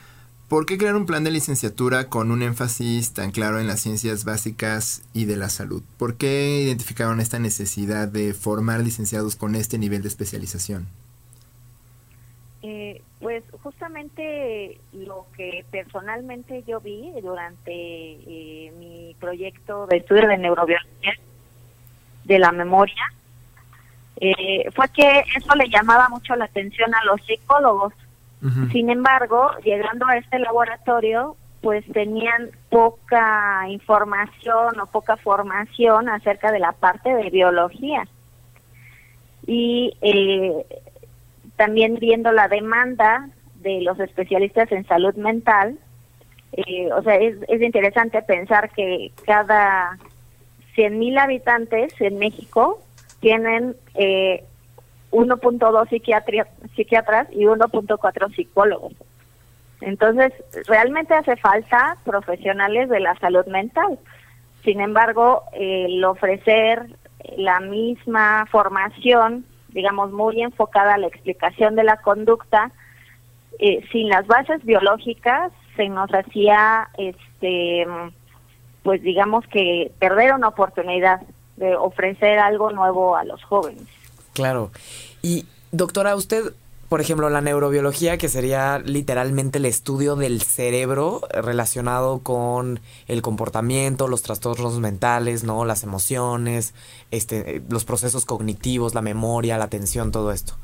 [0.47, 4.23] ¿por qué crear un plan de licenciatura con un énfasis tan claro en las ciencias
[4.23, 5.83] básicas y de la salud?
[5.97, 10.87] ¿Por qué identificaron esta necesidad de formar licenciados con este nivel de especialización?
[12.61, 20.37] Eh, pues justamente lo que personalmente yo vi durante eh, mi proyecto de estudio de
[20.37, 21.13] neurobiología
[22.25, 23.03] de la memoria
[24.21, 27.93] eh, fue que eso le llamaba mucho la atención a los psicólogos.
[28.71, 36.59] Sin embargo, llegando a este laboratorio, pues tenían poca información o poca formación acerca de
[36.59, 38.07] la parte de biología.
[39.45, 40.65] Y eh,
[41.57, 45.77] también viendo la demanda de los especialistas en salud mental,
[46.53, 49.97] eh, o sea, es, es interesante pensar que cada
[50.77, 52.79] 100.000 habitantes en México
[53.19, 54.43] tienen eh,
[55.11, 55.89] 1.2
[56.75, 58.93] psiquiatras y 1.4 psicólogos.
[59.81, 60.33] Entonces,
[60.67, 63.97] realmente hace falta profesionales de la salud mental.
[64.63, 66.87] Sin embargo, el ofrecer
[67.37, 72.71] la misma formación digamos, muy enfocada a la explicación de la conducta,
[73.59, 77.85] eh, sin las bases biológicas se nos hacía, este,
[78.83, 81.21] pues digamos que perder una oportunidad
[81.59, 83.83] de ofrecer algo nuevo a los jóvenes.
[84.33, 84.71] Claro.
[85.21, 86.53] Y doctora, usted
[86.89, 94.07] por ejemplo, la neurobiología, que sería literalmente el estudio del cerebro relacionado con el comportamiento,
[94.07, 95.65] los trastornos mentales, ¿no?
[95.65, 96.73] Las emociones,
[97.11, 100.55] este, los procesos cognitivos, la memoria, la atención, todo esto.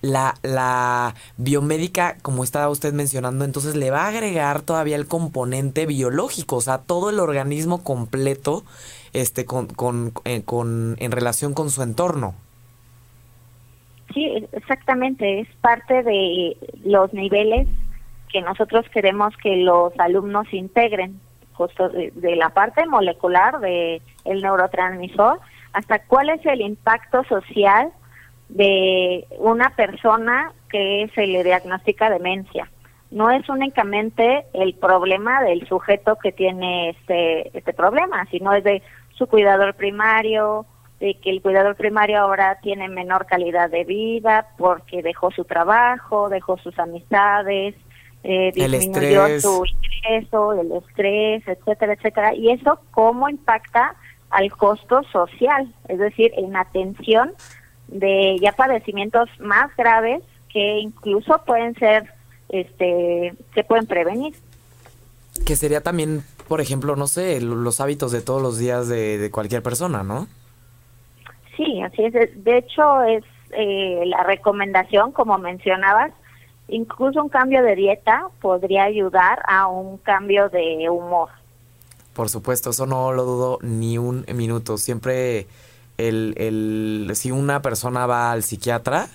[0.00, 5.84] La, la biomédica, como estaba usted mencionando, entonces le va a agregar todavía el componente
[5.84, 8.64] biológico, o sea, todo el organismo completo
[9.12, 12.34] este, con, con, eh, con, en relación con su entorno.
[14.12, 17.68] Sí, exactamente, es parte de los niveles
[18.32, 21.20] que nosotros queremos que los alumnos integren,
[21.52, 25.40] justo de, la parte molecular de el neurotransmisor
[25.72, 27.92] hasta cuál es el impacto social
[28.48, 32.68] de una persona que se le diagnostica demencia.
[33.10, 38.82] No es únicamente el problema del sujeto que tiene este este problema, sino es de
[39.20, 40.64] su cuidador primario,
[40.98, 46.30] de que el cuidador primario ahora tiene menor calidad de vida porque dejó su trabajo,
[46.30, 47.74] dejó sus amistades,
[48.24, 52.34] eh, disminuyó su ingreso, el estrés, etcétera, etcétera.
[52.34, 53.94] Y eso cómo impacta
[54.30, 57.34] al costo social, es decir, en atención
[57.88, 62.10] de ya padecimientos más graves que incluso pueden ser,
[62.48, 64.34] este, se pueden prevenir.
[65.44, 69.30] Que sería también, por ejemplo, no sé, los hábitos de todos los días de, de
[69.30, 70.26] cualquier persona, ¿no?
[71.56, 72.12] Sí, así es.
[72.42, 76.10] De hecho, es eh, la recomendación, como mencionabas,
[76.66, 81.28] incluso un cambio de dieta podría ayudar a un cambio de humor.
[82.14, 84.76] Por supuesto, eso no lo dudo ni un minuto.
[84.76, 85.46] Siempre
[85.98, 89.06] el, el si una persona va al psiquiatra,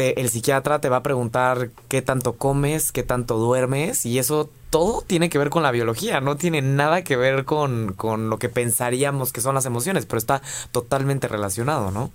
[0.00, 4.48] te, el psiquiatra te va a preguntar qué tanto comes, qué tanto duermes, y eso
[4.70, 8.38] todo tiene que ver con la biología, no tiene nada que ver con, con lo
[8.38, 10.40] que pensaríamos que son las emociones, pero está
[10.72, 12.10] totalmente relacionado, ¿no?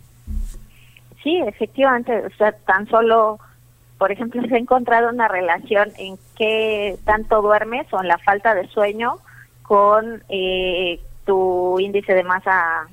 [1.22, 3.38] Sí, efectivamente, o sea, tan solo,
[4.00, 8.56] por ejemplo, se ha encontrado una relación en qué tanto duermes o en la falta
[8.56, 9.20] de sueño
[9.62, 12.88] con eh, tu índice de masa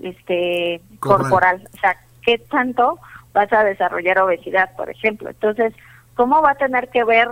[0.00, 2.98] este corporal, o sea, qué tanto
[3.32, 5.30] vas a desarrollar obesidad, por ejemplo.
[5.30, 5.74] Entonces,
[6.14, 7.28] ¿cómo va a tener que ver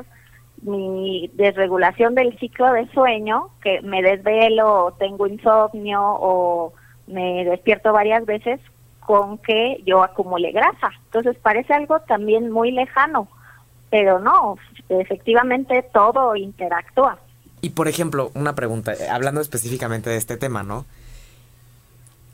[0.62, 6.72] mi desregulación del ciclo de sueño, que me desvelo o tengo insomnio o
[7.06, 8.60] me despierto varias veces
[9.00, 10.90] con que yo acumule grasa.
[11.06, 13.28] Entonces parece algo también muy lejano,
[13.90, 14.58] pero no,
[14.88, 17.18] efectivamente todo interactúa.
[17.60, 20.84] Y por ejemplo, una pregunta, hablando específicamente de este tema, ¿no?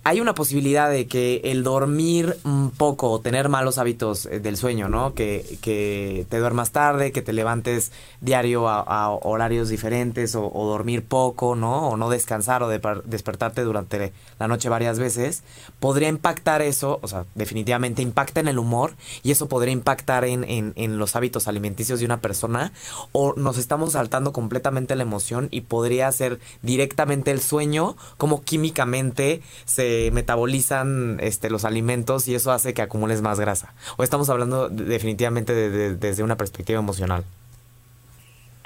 [0.07, 2.37] Hay una posibilidad de que el dormir
[2.77, 5.15] poco o tener malos hábitos eh, del sueño, ¿no?
[5.15, 7.91] Que, que te duermas tarde, que te levantes
[8.21, 11.89] diario a, horarios diferentes o, dormir poco, ¿no?
[11.89, 15.43] O no descansar o despertarte durante la noche varias veces,
[15.81, 20.45] podría impactar eso, o sea, definitivamente impacta en el humor y eso podría impactar en,
[20.45, 22.73] en, en los hábitos alimenticios de una persona
[23.13, 29.41] o nos estamos saltando completamente la emoción y podría ser directamente el sueño como químicamente
[29.65, 33.75] se se metabolizan este, los alimentos y eso hace que acumules más grasa.
[33.97, 35.55] O estamos hablando definitivamente
[35.95, 37.25] desde una perspectiva emocional.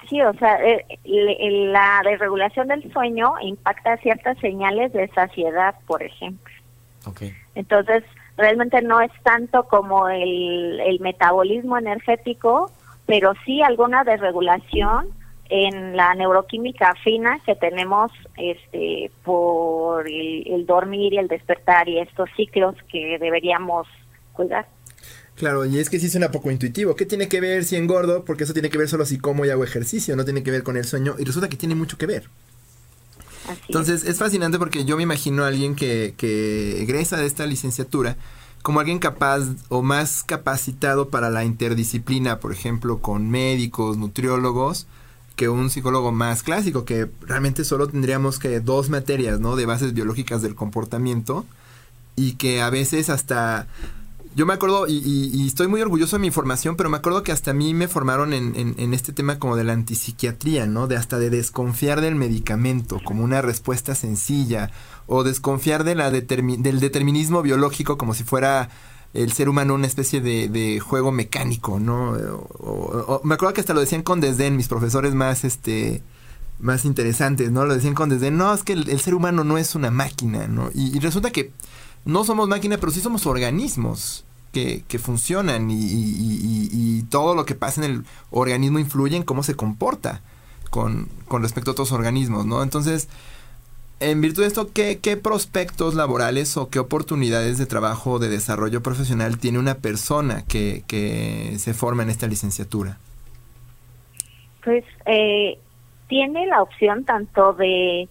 [0.08, 6.54] Sí, o sea, eh, la desregulación del sueño impacta ciertas señales de saciedad, por ejemplo.
[7.04, 7.34] Okay.
[7.54, 8.04] Entonces,
[8.36, 12.70] realmente no es tanto como el, el metabolismo energético,
[13.04, 15.08] pero sí alguna desregulación
[15.48, 22.28] en la neuroquímica fina que tenemos este por el, dormir y el despertar y estos
[22.36, 23.86] ciclos que deberíamos
[24.32, 24.68] cuidar.
[25.36, 26.96] Claro, y es que sí suena poco intuitivo.
[26.96, 28.24] ¿Qué tiene que ver si engordo?
[28.24, 30.64] Porque eso tiene que ver solo si como y hago ejercicio, no tiene que ver
[30.64, 31.14] con el sueño.
[31.18, 32.28] Y resulta que tiene mucho que ver.
[33.68, 34.18] Entonces es.
[34.18, 38.16] fascinante porque yo me imagino a alguien que, que egresa de esta licenciatura
[38.62, 44.86] como alguien capaz o más capacitado para la interdisciplina, por ejemplo, con médicos, nutriólogos,
[45.38, 49.54] que un psicólogo más clásico, que realmente solo tendríamos que dos materias, ¿no?
[49.54, 51.46] De bases biológicas del comportamiento
[52.16, 53.68] y que a veces hasta...
[54.34, 57.52] Yo me acuerdo, y, estoy muy orgulloso de mi formación, pero me acuerdo que hasta
[57.52, 60.88] a mí me formaron en, en, este tema como de la antipsiquiatría, ¿no?
[60.88, 64.70] De hasta de desconfiar del medicamento como una respuesta sencilla,
[65.06, 68.70] o desconfiar del determinismo biológico como si fuera
[69.14, 72.12] el ser humano una especie de, juego mecánico, ¿no?
[73.24, 76.02] me acuerdo que hasta lo decían con desdén mis profesores más, este,
[76.58, 77.64] más interesantes, ¿no?
[77.64, 80.70] Lo decían con desdén, no, es que el, ser humano no es una máquina, ¿no?
[80.74, 81.52] Y, resulta que
[82.04, 87.54] no somos máquina, pero sí somos organismos que, que funcionan y, y, todo lo que
[87.54, 90.20] pasa en el organismo influye en cómo se comporta
[90.68, 92.62] con, con respecto a otros organismos, ¿no?
[92.62, 93.08] Entonces,
[94.00, 98.82] en virtud de esto, ¿qué, ¿qué, prospectos laborales o qué oportunidades de trabajo de desarrollo
[98.82, 102.98] profesional tiene una persona que, que se forma en esta licenciatura?
[104.64, 105.58] Pues eh,
[106.08, 108.08] tiene la opción tanto de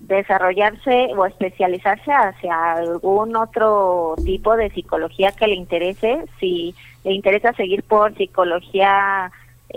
[0.00, 6.74] desarrollarse o especializarse hacia algún otro tipo de psicología que le interese, si
[7.04, 9.30] le interesa seguir por psicología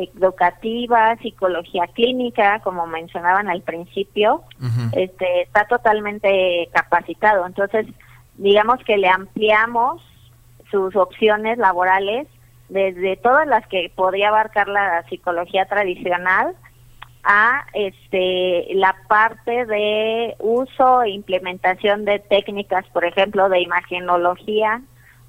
[0.03, 4.43] educativa, psicología clínica, como mencionaban al principio,
[4.93, 7.45] este, está totalmente capacitado.
[7.45, 7.87] Entonces,
[8.37, 10.01] digamos que le ampliamos
[10.71, 12.27] sus opciones laborales
[12.69, 16.55] desde todas las que podría abarcar la psicología tradicional
[17.23, 24.81] a este la parte de uso e implementación de técnicas, por ejemplo, de imagenología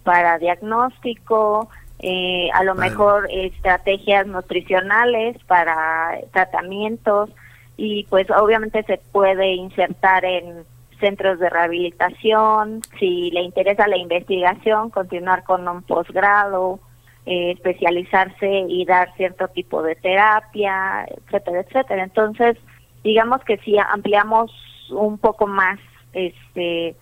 [0.04, 1.68] para diagnóstico,
[2.02, 7.30] eh, a lo mejor estrategias nutricionales para tratamientos
[7.76, 10.64] y pues obviamente se puede insertar en
[10.98, 16.80] centros de rehabilitación, si le interesa la investigación, continuar con un posgrado,
[17.26, 22.04] eh, especializarse y dar cierto tipo de terapia, etcétera, etcétera.
[22.04, 22.56] Entonces,
[23.04, 24.50] digamos que si ampliamos
[24.90, 25.78] un poco más
[26.12, 26.96] este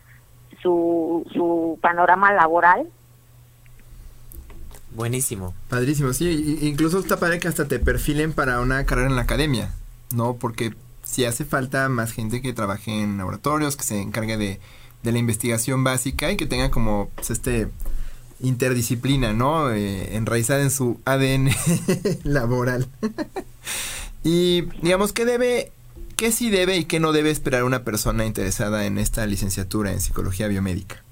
[0.62, 2.88] su, su panorama laboral,
[4.94, 5.54] Buenísimo.
[5.68, 6.58] Padrísimo, sí.
[6.62, 9.74] Incluso está padre que hasta te perfilen para una carrera en la academia,
[10.12, 10.34] ¿no?
[10.34, 14.60] Porque si hace falta más gente que trabaje en laboratorios, que se encargue de,
[15.02, 17.68] de la investigación básica y que tenga como pues, este
[18.40, 19.70] interdisciplina, ¿no?
[19.70, 21.50] Eh, enraizada en su ADN
[22.24, 22.88] laboral.
[24.24, 25.72] y digamos, ¿qué debe,
[26.16, 30.00] qué sí debe y qué no debe esperar una persona interesada en esta licenciatura en
[30.00, 31.02] psicología biomédica?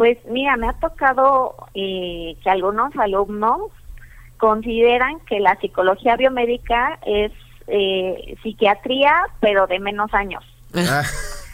[0.00, 3.70] Pues mira, me ha tocado eh, que algunos alumnos
[4.38, 7.32] consideran que la psicología biomédica es
[7.66, 10.42] eh, psiquiatría, pero de menos años.
[10.74, 11.02] Ah.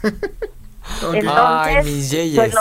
[1.12, 2.54] Entonces, pues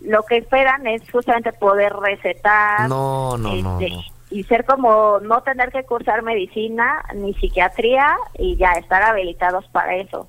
[0.00, 3.94] lo, que esperan es justamente poder recetar no, no, no, este,
[4.30, 9.94] y ser como no tener que cursar medicina ni psiquiatría y ya estar habilitados para
[9.94, 10.28] eso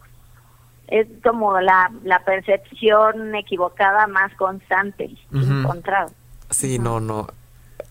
[0.88, 6.12] es como la, la percepción equivocada más constante encontrado.
[6.50, 7.28] Sí, no, no.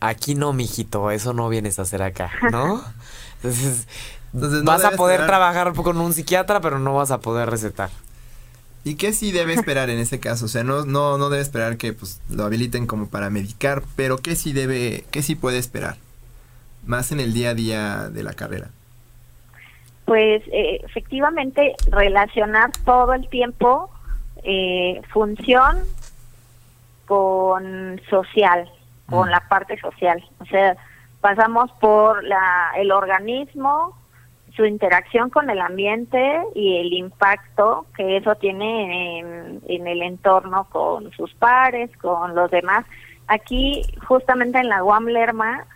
[0.01, 2.82] Aquí no, mijito, eso no vienes a hacer acá, ¿no?
[3.36, 3.86] Entonces,
[4.32, 7.90] vas a poder trabajar con un psiquiatra, pero no vas a poder recetar.
[8.84, 10.45] ¿Y qué sí debe esperar en ese caso?
[10.45, 14.18] O sea, no, no, no debe esperar que pues, lo habiliten como para medicar, pero
[14.18, 15.97] ¿qué sí debe, qué sí puede esperar?
[16.86, 18.70] Más en el día a día de la carrera
[20.05, 23.90] pues eh, efectivamente relacionar todo el tiempo
[24.42, 25.78] eh, función
[27.07, 28.70] con social,
[29.09, 29.30] con mm.
[29.30, 30.22] la parte social.
[30.40, 30.76] O sea,
[31.20, 33.96] pasamos por la, el organismo,
[34.55, 40.66] su interacción con el ambiente y el impacto que eso tiene en, en el entorno
[40.70, 42.84] con sus pares, con los demás.
[43.26, 45.66] Aquí, justamente en la UAM Lerma,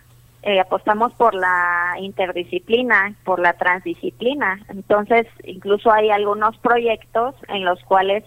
[0.43, 4.59] eh, apostamos por la interdisciplina, por la transdisciplina.
[4.69, 8.23] Entonces, incluso hay algunos proyectos en los cuales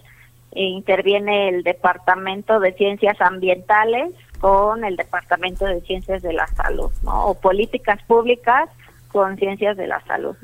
[0.55, 7.27] interviene el Departamento de Ciencias Ambientales con el Departamento de Ciencias de la Salud, ¿no?
[7.27, 8.69] O políticas públicas
[9.11, 10.35] con ciencias de la salud.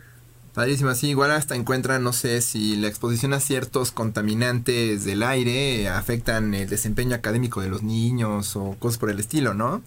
[0.54, 5.90] Padrísimo, sí, igual hasta encuentran, no sé, si la exposición a ciertos contaminantes del aire
[5.90, 9.82] afectan el desempeño académico de los niños o cosas por el estilo, ¿no?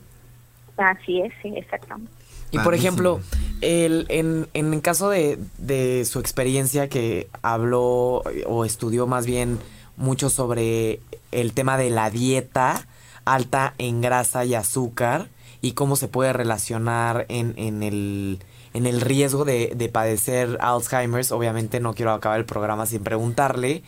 [0.77, 2.13] Así es, sí, exactamente.
[2.51, 3.21] Y por ejemplo,
[3.63, 9.59] el, en, en caso de, de su experiencia que habló o estudió más bien
[9.97, 11.01] mucho sobre
[11.31, 12.87] el tema de la dieta
[13.25, 15.29] alta en grasa y azúcar
[15.63, 18.41] y cómo se puede relacionar en, en el
[18.75, 21.31] en el riesgo de, de padecer Alzheimer's.
[21.31, 23.83] Obviamente no quiero acabar el programa sin preguntarle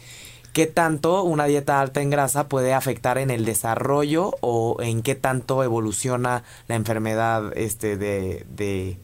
[0.55, 5.15] qué tanto una dieta alta en grasa puede afectar en el desarrollo o en qué
[5.15, 8.97] tanto evoluciona la enfermedad este de,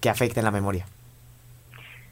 [0.00, 0.86] que afecte en la memoria.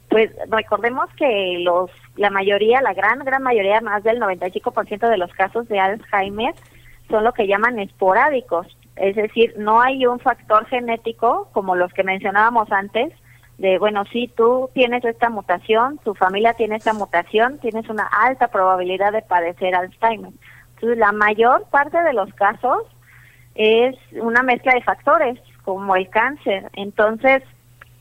[0.09, 5.31] Pues recordemos que los la mayoría, la gran gran mayoría, más del 95% de los
[5.33, 6.53] casos de Alzheimer
[7.09, 12.03] son lo que llaman esporádicos, es decir, no hay un factor genético como los que
[12.03, 13.13] mencionábamos antes,
[13.57, 18.49] de, bueno, si tú tienes esta mutación, tu familia tiene esta mutación, tienes una alta
[18.49, 20.31] probabilidad de padecer Alzheimer.
[20.75, 22.83] Entonces, la mayor parte de los casos
[23.55, 26.69] es una mezcla de factores, como el cáncer.
[26.73, 27.43] Entonces,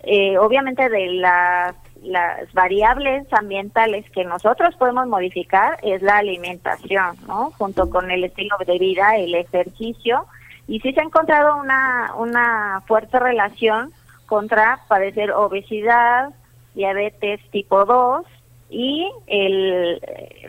[0.03, 7.51] eh, obviamente de las, las variables ambientales que nosotros podemos modificar es la alimentación, ¿no?
[7.59, 10.27] Junto con el estilo de vida, el ejercicio
[10.69, 13.93] y sí se ha encontrado una, una fuerte relación
[14.27, 16.31] contra padecer obesidad,
[16.75, 18.27] diabetes tipo 2
[18.69, 20.01] y el,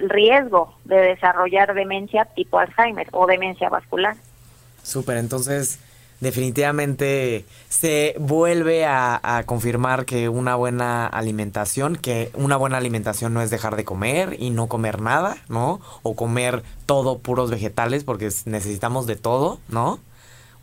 [0.09, 4.15] riesgo de desarrollar demencia tipo Alzheimer o demencia vascular.
[4.83, 5.79] Súper, entonces
[6.19, 13.41] definitivamente se vuelve a, a, confirmar que una buena alimentación, que una buena alimentación no
[13.41, 15.79] es dejar de comer y no comer nada, ¿no?
[16.01, 19.99] O comer todo puros vegetales porque necesitamos de todo, ¿no?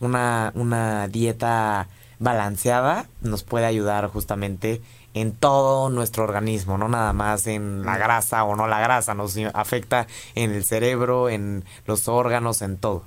[0.01, 1.89] una, una dieta
[2.19, 4.81] balanceada nos puede ayudar justamente
[5.15, 9.37] en todo nuestro organismo, no nada más en la grasa o no la grasa, nos
[9.55, 13.05] afecta en el cerebro, en los órganos, en todo.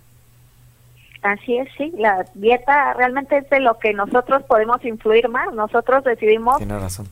[1.21, 6.03] Así es, sí, la dieta realmente es de lo que nosotros podemos influir más, nosotros
[6.05, 6.57] decidimos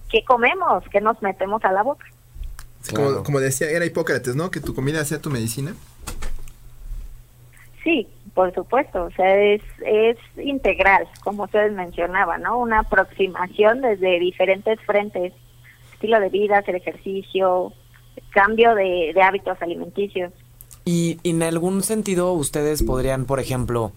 [0.10, 2.06] qué comemos, qué nos metemos a la boca.
[2.94, 4.52] Como, como decía, era Hipócrates, ¿no?
[4.52, 5.74] Que tu comida sea tu medicina.
[7.86, 12.58] Sí, por supuesto, o sea, es, es integral, como ustedes mencionaban, ¿no?
[12.58, 15.34] Una aproximación desde diferentes frentes,
[15.94, 17.72] estilo de vida, hacer ejercicio,
[18.32, 20.34] cambio de, hábitos alimenticios.
[20.84, 23.92] Y, en algún sentido ustedes podrían, por ejemplo,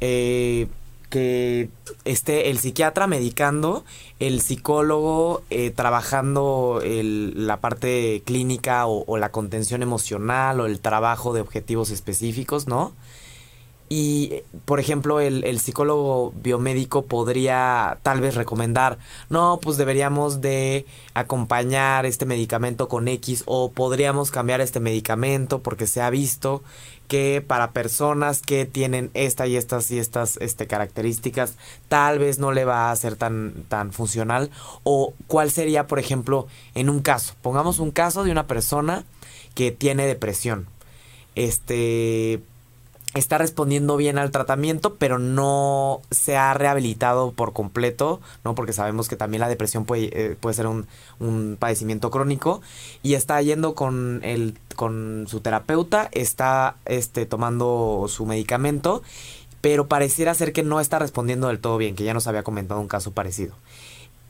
[0.00, 0.66] eh,
[1.10, 1.68] que
[2.06, 3.84] esté el psiquiatra medicando,
[4.20, 10.80] el psicólogo eh, trabajando el, la parte clínica o, o, la contención emocional o el
[10.80, 12.94] trabajo de objetivos específicos, ¿no?
[13.88, 18.98] Y, por ejemplo, el, el, psicólogo biomédico podría tal vez recomendar,
[19.30, 20.84] no, pues deberíamos de
[21.14, 26.62] acompañar este medicamento con X o podríamos cambiar este medicamento porque se ha visto
[27.08, 31.54] que para personas que tienen esta y estas y estas este, características
[31.88, 34.50] tal vez no le va a ser tan, tan funcional
[34.84, 39.04] o cuál sería, por ejemplo, en un caso, pongamos un caso de una persona
[39.54, 40.66] que tiene depresión.
[41.34, 42.42] Este,
[43.14, 48.54] está respondiendo bien al tratamiento, pero no se ha rehabilitado por completo, ¿no?
[48.54, 50.86] Porque sabemos que también la depresión puede, eh, puede ser un,
[51.18, 52.60] un, padecimiento crónico
[53.02, 59.02] y está yendo con el con su terapeuta, está este tomando su medicamento,
[59.60, 62.80] pero pareciera ser que no está respondiendo del todo bien, que ya nos había comentado
[62.80, 63.54] un caso parecido.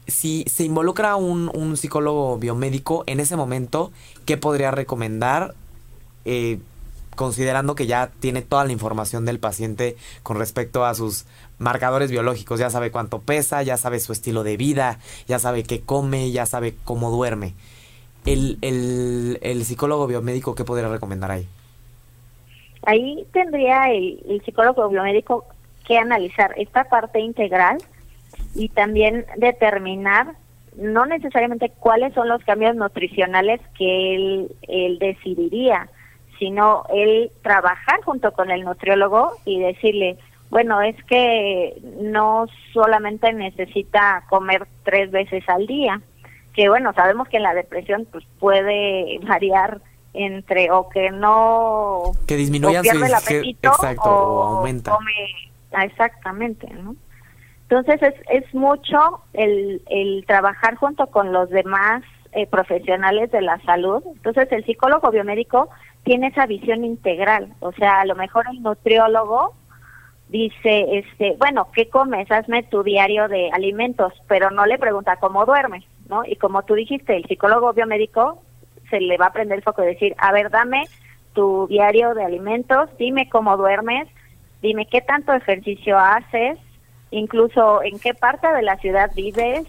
[0.07, 3.93] Si se involucra un, un psicólogo biomédico en ese momento,
[4.25, 5.55] ¿qué podría recomendar?
[6.25, 6.61] Eh,
[7.19, 11.27] considerando que ya tiene toda la información del paciente con respecto a sus
[11.59, 15.81] marcadores biológicos, ya sabe cuánto pesa, ya sabe su estilo de vida, ya sabe qué
[15.81, 17.55] come, ya sabe cómo duerme.
[18.25, 21.49] El, el, el psicólogo biomédico, ¿qué podría recomendar ahí?
[22.87, 25.45] Ahí tendría el, psicólogo biomédico
[25.89, 27.79] que analizar esta parte integral
[28.55, 30.37] y también determinar
[30.77, 34.15] no necesariamente cuáles son los cambios nutricionales que
[34.69, 35.89] él decidiría,
[36.39, 40.19] sino el trabajar junto con el nutriólogo y decirle,
[40.51, 46.01] bueno, es que no solamente necesita comer tres veces al día,
[46.55, 49.81] que bueno, sabemos que en la depresión pues puede variar
[50.15, 54.93] entre o que no que disminuya pierde el apetito exacto, o, aumenta.
[54.93, 56.97] come, exactamente no
[57.69, 63.59] entonces es, es mucho el, el trabajar junto con los demás eh, profesionales de la
[63.63, 64.03] salud.
[64.07, 65.71] Entonces el psicólogo biomédico
[66.05, 67.53] tiene esa visión integral.
[67.61, 69.55] O sea, a lo mejor el nutriólogo
[70.29, 72.31] dice, este, bueno, ¿qué comes?
[72.31, 76.25] Hazme tu diario de alimentos, pero no le pregunta cómo duermes, ¿no?
[76.25, 78.43] Y como tú dijiste, el psicólogo biomédico
[78.91, 80.85] se le va a prender el foco de decir, a ver, dame
[81.35, 84.09] tu diario de alimentos, dime cómo duermes,
[84.63, 86.59] dime qué tanto ejercicio haces,
[87.11, 89.67] incluso en qué parte de la ciudad vives,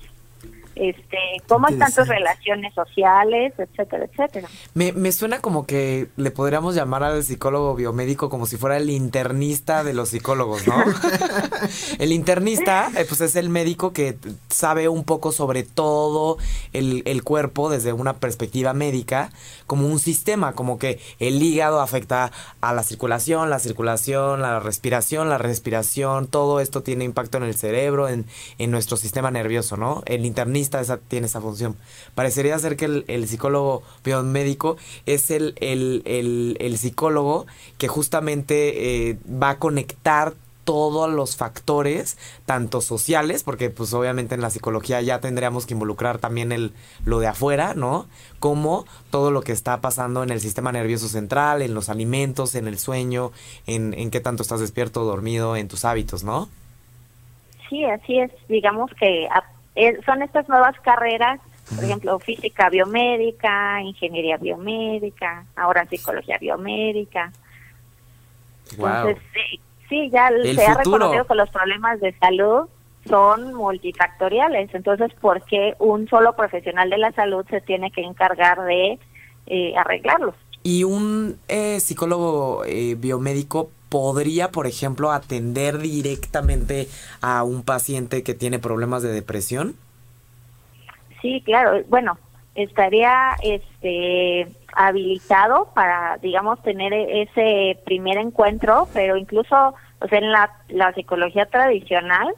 [0.79, 1.17] este,
[1.47, 4.47] cómo están tus relaciones sociales, etcétera, etcétera.
[4.73, 8.89] Me, me suena como que le podríamos llamar al psicólogo biomédico como si fuera el
[8.89, 10.75] internista de los psicólogos, ¿no?
[11.99, 14.17] el internista, eh, pues es el médico que
[14.49, 16.37] sabe un poco sobre todo
[16.73, 19.31] el, el cuerpo desde una perspectiva médica,
[19.67, 25.29] como un sistema, como que el hígado afecta a la circulación, la circulación, la respiración,
[25.29, 28.25] la respiración, todo esto tiene impacto en el cerebro, en,
[28.57, 30.03] en nuestro sistema nervioso, ¿no?
[30.05, 31.75] El internista esa, tiene esa función.
[32.15, 36.03] Parecería ser que el, psicólogo biomédico es el, el,
[36.59, 37.47] el, psicólogo
[37.77, 40.33] que justamente eh, va a conectar
[40.69, 42.15] todos los factores,
[42.45, 46.73] tanto sociales, porque pues obviamente en la psicología ya tendríamos que involucrar también el
[47.05, 48.05] lo de afuera, ¿no?
[48.39, 52.67] Como todo lo que está pasando en el sistema nervioso central, en los alimentos, en
[52.67, 53.31] el sueño,
[53.65, 56.49] en, en qué tanto estás despierto, dormido, en tus hábitos, ¿no?
[57.69, 58.31] Sí, así es.
[58.47, 59.27] Digamos que
[59.79, 61.39] eh, son estas nuevas carreras,
[61.73, 67.31] por ejemplo, física biomédica, ingeniería biomédica, ahora psicología biomédica.
[68.71, 72.67] Entonces, sí, sí, ya se ha reconocido que los problemas de salud
[73.07, 74.73] son multifactoriales.
[74.73, 78.99] Entonces, ¿por qué un solo profesional de la salud se tiene que encargar de
[79.47, 80.35] eh, arreglarlos?
[80.63, 86.87] Y un eh, psicólogo eh, biomédico podría, por ejemplo, atender directamente
[87.21, 89.75] a un paciente que tiene problemas de depresión?
[91.21, 91.83] Sí, claro.
[91.89, 92.17] Bueno,
[92.55, 100.51] estaría este habilitado para, digamos, tener ese primer encuentro, pero incluso, o sea, en la,
[100.69, 102.29] la psicología tradicional,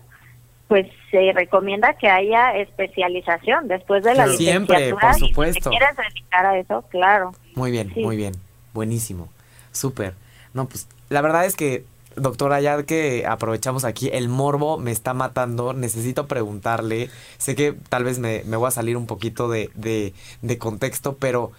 [0.67, 5.69] pues se recomienda que haya especialización después de la Siempre, por supuesto.
[5.69, 7.33] si quieres dedicar a eso, claro.
[7.55, 8.33] Muy bien, muy bien.
[8.73, 9.27] Buenísimo.
[9.73, 10.13] Súper.
[10.53, 11.85] No, pues la verdad es que,
[12.15, 18.03] doctora, ya que aprovechamos aquí, el morbo me está matando, necesito preguntarle, sé que tal
[18.03, 21.51] vez me, me voy a salir un poquito de, de, de contexto, pero...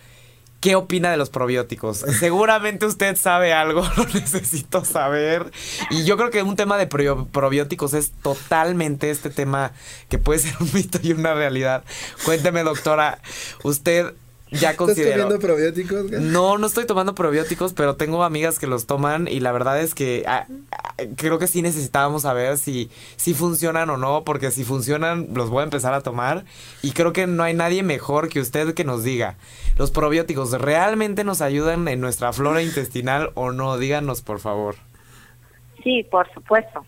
[0.62, 2.04] ¿Qué opina de los probióticos?
[2.20, 5.50] Seguramente usted sabe algo, lo necesito saber.
[5.90, 9.72] Y yo creo que un tema de probióticos es totalmente este tema
[10.08, 11.82] que puede ser un mito y una realidad.
[12.24, 13.18] Cuénteme, doctora,
[13.64, 14.14] usted
[14.52, 15.10] ya considero.
[15.10, 16.10] ¿Estás tomando probióticos?
[16.10, 19.94] No, no estoy tomando probióticos, pero tengo amigas que los toman y la verdad es
[19.94, 24.64] que ah, ah, creo que sí necesitábamos saber si, si funcionan o no, porque si
[24.64, 26.44] funcionan los voy a empezar a tomar
[26.82, 29.36] y creo que no hay nadie mejor que usted que nos diga,
[29.76, 33.78] ¿los probióticos realmente nos ayudan en nuestra flora intestinal o no?
[33.78, 34.76] Díganos, por favor.
[35.82, 36.84] Sí, por supuesto.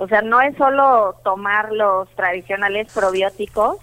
[0.00, 3.76] O sea, no es solo tomar los tradicionales probióticos,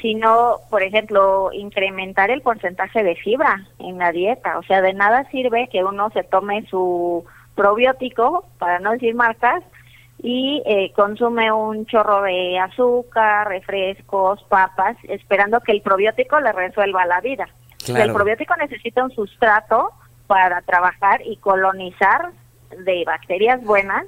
[0.00, 4.58] sino, por ejemplo, incrementar el porcentaje de fibra en la dieta.
[4.58, 7.24] O sea, de nada sirve que uno se tome su
[7.56, 9.64] probiótico, para no decir marcas,
[10.22, 17.06] y eh, consume un chorro de azúcar, refrescos, papas, esperando que el probiótico le resuelva
[17.06, 17.48] la vida.
[17.88, 19.90] El probiótico necesita un sustrato
[20.28, 22.30] para trabajar y colonizar
[22.84, 24.06] de bacterias buenas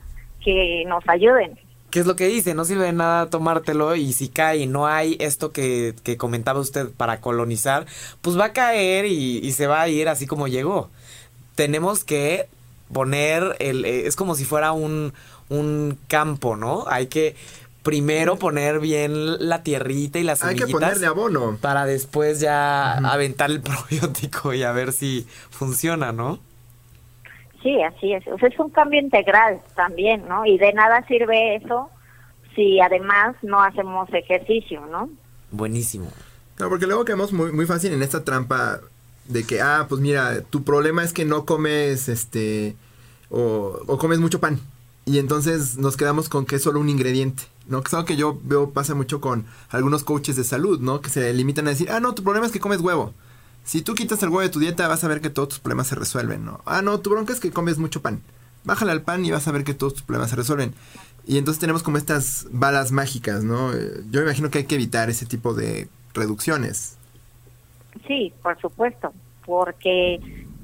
[0.54, 1.58] que nos ayuden.
[1.90, 2.54] ¿Qué es lo que dice?
[2.54, 6.60] No sirve de nada tomártelo y si cae y no hay esto que, que comentaba
[6.60, 7.86] usted para colonizar,
[8.20, 10.90] pues va a caer y, y, se va a ir así como llegó.
[11.54, 12.46] Tenemos que
[12.92, 13.84] poner el...
[13.84, 15.14] Eh, es como si fuera un,
[15.48, 16.84] un campo, ¿no?
[16.88, 17.36] Hay que
[17.82, 21.56] primero poner bien la tierrita y las Hay que ponerle abono.
[21.58, 26.38] Para después ya aventar el probiótico y a ver si funciona, ¿no?
[27.62, 28.26] Sí, así es.
[28.28, 30.46] O sea, es un cambio integral también, ¿no?
[30.46, 31.90] Y de nada sirve eso
[32.54, 35.08] si además no hacemos ejercicio, ¿no?
[35.50, 36.10] Buenísimo.
[36.58, 38.80] No, porque luego quedamos muy, muy fácil en esta trampa
[39.26, 42.74] de que, ah, pues mira, tu problema es que no comes, este,
[43.30, 44.58] o, o comes mucho pan.
[45.04, 47.80] Y entonces nos quedamos con que es solo un ingrediente, ¿no?
[47.82, 51.00] Que es algo que yo veo pasa mucho con algunos coaches de salud, ¿no?
[51.00, 53.14] Que se limitan a decir, ah, no, tu problema es que comes huevo.
[53.68, 55.88] Si tú quitas el huevo de tu dieta, vas a ver que todos tus problemas
[55.88, 56.62] se resuelven, ¿no?
[56.64, 58.22] Ah, no, tu bronca es que comes mucho pan.
[58.64, 60.72] Bájale al pan y vas a ver que todos tus problemas se resuelven.
[61.26, 63.74] Y entonces tenemos como estas balas mágicas, ¿no?
[63.74, 66.96] Eh, yo imagino que hay que evitar ese tipo de reducciones.
[68.06, 69.12] Sí, por supuesto,
[69.44, 70.14] porque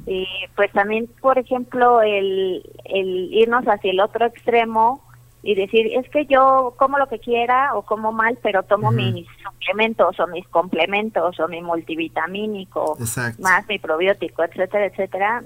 [0.07, 0.27] eh,
[0.57, 5.04] pues también, por ejemplo, el, el irnos hacia el otro extremo
[5.45, 9.27] y decir, es que yo como lo que quiera o como mal, pero tomo mis
[9.43, 12.97] suplementos o mis complementos o mi multivitamínico,
[13.39, 15.43] más mi probiótico, etcétera, etcétera,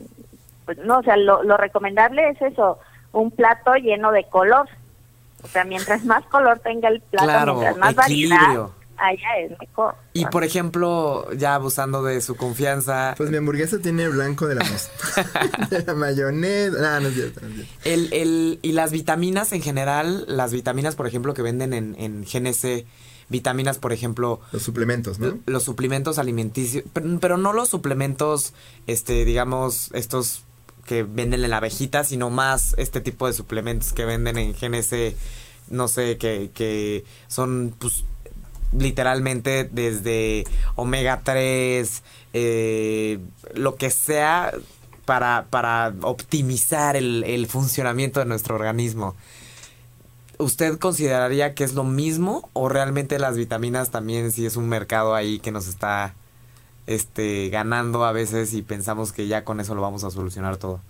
[0.64, 2.78] pues no, o sea, lo, lo recomendable es eso,
[3.12, 4.68] un plato lleno de color.
[5.42, 8.38] O sea, mientras más color tenga el plato, Claro, mientras más equilibrio.
[8.38, 8.68] variedad
[8.98, 9.94] haya, es mejor.
[10.12, 14.64] Y por ejemplo, ya abusando de su confianza, Pues mi hamburguesa tiene blanco de la,
[15.70, 16.78] de la mayonesa.
[16.78, 17.74] No, no es cierto, no es cierto.
[17.84, 22.22] el, el, y las vitaminas en general, las vitaminas, por ejemplo, que venden en, en
[22.24, 22.86] GNC,
[23.28, 25.38] vitaminas, por ejemplo, Los suplementos, ¿no?
[25.46, 28.54] los suplementos alimenticios, pero, pero no los suplementos,
[28.86, 30.44] este, digamos, estos
[30.86, 35.14] que venden en la abejita, sino más este tipo de suplementos que venden en GNC,
[35.68, 38.04] no sé, que, que son, pues,
[38.72, 40.44] literalmente desde
[40.74, 42.02] omega 3,
[42.32, 43.18] eh,
[43.54, 44.52] lo que sea
[45.04, 49.14] para, para optimizar el, el funcionamiento de nuestro organismo.
[50.38, 55.14] ¿Usted consideraría que es lo mismo o realmente las vitaminas también sí es un mercado
[55.14, 56.14] ahí que nos está
[56.86, 60.80] este ganando a veces y pensamos que ya con eso lo vamos a solucionar todo?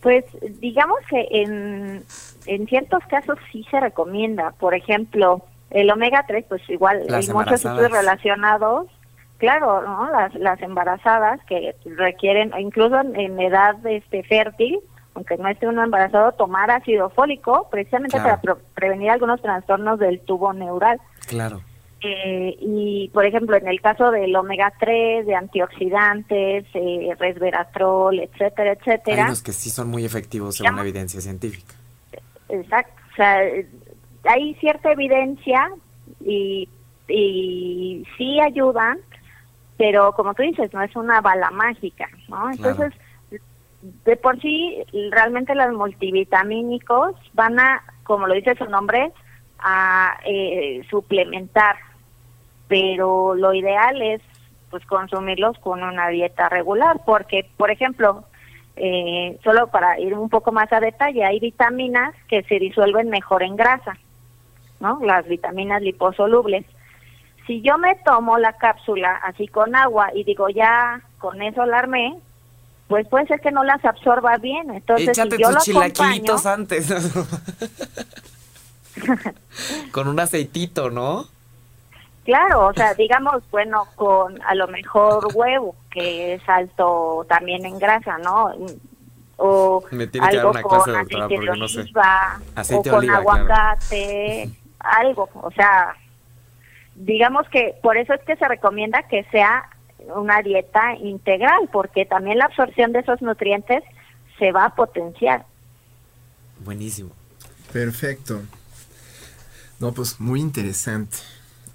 [0.00, 0.24] Pues
[0.60, 2.04] digamos que en,
[2.46, 4.52] en ciertos casos sí se recomienda.
[4.52, 5.44] Por ejemplo,
[5.74, 8.86] el omega 3, pues igual Las hay muchos estudios relacionados.
[9.38, 10.08] Claro, ¿no?
[10.10, 14.78] Las, las embarazadas que requieren, incluso en, edad este, fértil,
[15.14, 18.24] aunque no esté uno embarazado, tomar ácido fólico precisamente Claro.
[18.28, 21.00] para pro- prevenir algunos trastornos del tubo neural.
[21.26, 21.60] Claro.
[22.04, 28.70] Eh, y, por ejemplo, en el caso del omega 3, de antioxidantes, eh, resveratrol, etcétera,
[28.72, 29.24] Hay etcétera.
[29.24, 31.74] unos que sí son muy efectivos según la evidencia científica.
[32.48, 32.92] Exacto.
[33.12, 33.40] O sea,
[34.24, 35.70] hay cierta evidencia
[36.20, 36.68] y,
[37.08, 38.98] y sí ayudan,
[39.76, 42.50] pero como tú dices, no es una bala mágica, ¿no?
[42.50, 42.92] Entonces,
[44.04, 49.12] de por sí, realmente los multivitamínicos van a, como lo dice su nombre,
[49.58, 51.76] a eh, suplementar,
[52.68, 54.20] pero lo ideal es
[54.70, 58.24] pues consumirlos con una dieta regular, porque, por ejemplo,
[58.76, 63.42] eh, solo para ir un poco más a detalle, hay vitaminas que se disuelven mejor
[63.42, 63.98] en grasa,
[64.82, 64.98] ¿no?
[65.02, 66.66] Las vitaminas liposolubles.
[67.46, 71.78] Si yo me tomo la cápsula así con agua y digo ya con eso la
[71.78, 72.18] armé,
[72.88, 74.70] pues puede ser que no las absorba bien.
[74.70, 77.14] Entonces, Échate si yo tus chilaquilitos acompaño, antes.
[79.92, 81.26] Con un aceitito, ¿no?
[82.24, 87.78] Claro, o sea, digamos, bueno, con a lo mejor huevo, que es alto también en
[87.78, 88.52] grasa, ¿no?
[89.38, 91.80] O Me tiene que dar algo una con clase, doctora, aceite de porque no sé.
[91.80, 94.50] oliva, Aceite o de con oliva, aguacate,
[94.82, 95.96] algo, o sea,
[96.94, 99.68] digamos que por eso es que se recomienda que sea
[100.14, 103.82] una dieta integral, porque también la absorción de esos nutrientes
[104.38, 105.46] se va a potenciar.
[106.64, 107.10] Buenísimo.
[107.72, 108.42] Perfecto.
[109.80, 111.18] No, pues muy interesante.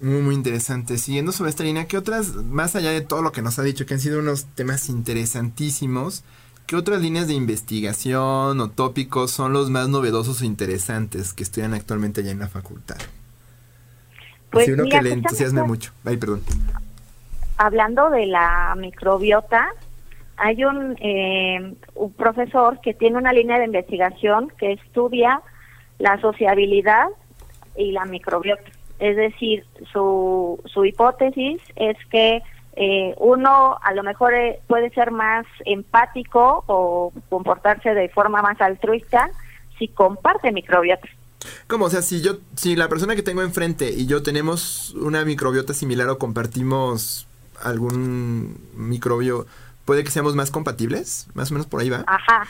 [0.00, 0.96] Muy, muy interesante.
[0.98, 3.84] Siguiendo sobre esta línea, ¿qué otras, más allá de todo lo que nos ha dicho,
[3.84, 6.24] que han sido unos temas interesantísimos,
[6.68, 11.72] qué otras líneas de investigación o tópicos son los más novedosos o interesantes que estudian
[11.72, 12.98] actualmente allá en la facultad?
[14.50, 15.92] Pues uno mira, que le entusiasme mucho.
[16.04, 16.42] Ay, perdón.
[17.56, 19.70] hablando de la microbiota,
[20.36, 25.40] hay un, eh, un profesor que tiene una línea de investigación que estudia
[25.98, 27.06] la sociabilidad
[27.76, 28.70] y la microbiota.
[28.98, 32.42] Es decir, su, su hipótesis es que
[32.80, 38.60] eh, uno a lo mejor eh, puede ser más empático o comportarse de forma más
[38.60, 39.30] altruista
[39.80, 41.08] si comparte microbiota.
[41.66, 41.86] ¿Cómo?
[41.86, 45.74] O sea, si yo, si la persona que tengo enfrente y yo tenemos una microbiota
[45.74, 47.26] similar o compartimos
[47.64, 49.46] algún microbio,
[49.84, 51.26] ¿puede que seamos más compatibles?
[51.34, 52.04] Más o menos por ahí va.
[52.06, 52.46] Ajá,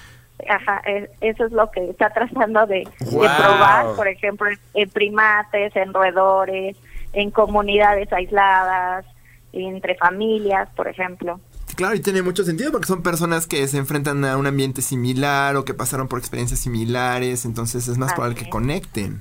[0.47, 0.83] ajá,
[1.23, 6.77] eso es lo que está tratando de, probar, por ejemplo, en primates, en roedores,
[7.15, 9.07] en comunidades aisladas,
[9.53, 11.41] entre familias, por ejemplo.
[11.77, 15.55] Claro, y tiene mucho sentido porque son personas que se enfrentan a un ambiente similar
[15.57, 19.21] o que pasaron por experiencias similares, entonces es más Así probable que conecten.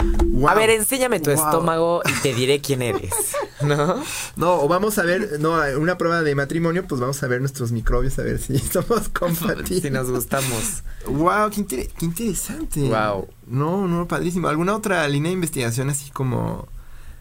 [0.00, 0.54] A Wow.
[0.54, 1.44] ver, enséñame tu Wow.
[1.44, 3.10] estómago y te diré quién eres.
[3.60, 4.02] ¿No?
[4.36, 7.72] No, o vamos a ver, no, una prueba de matrimonio, pues vamos a ver nuestros
[7.72, 9.82] microbios a ver si somos compatibles.
[9.82, 10.82] Si nos gustamos.
[11.06, 12.80] Wow, qué, inter- qué interesante.
[12.88, 13.26] Guau.
[13.48, 14.48] No, no, padrísimo.
[14.48, 16.68] ¿Alguna otra línea de investigación así como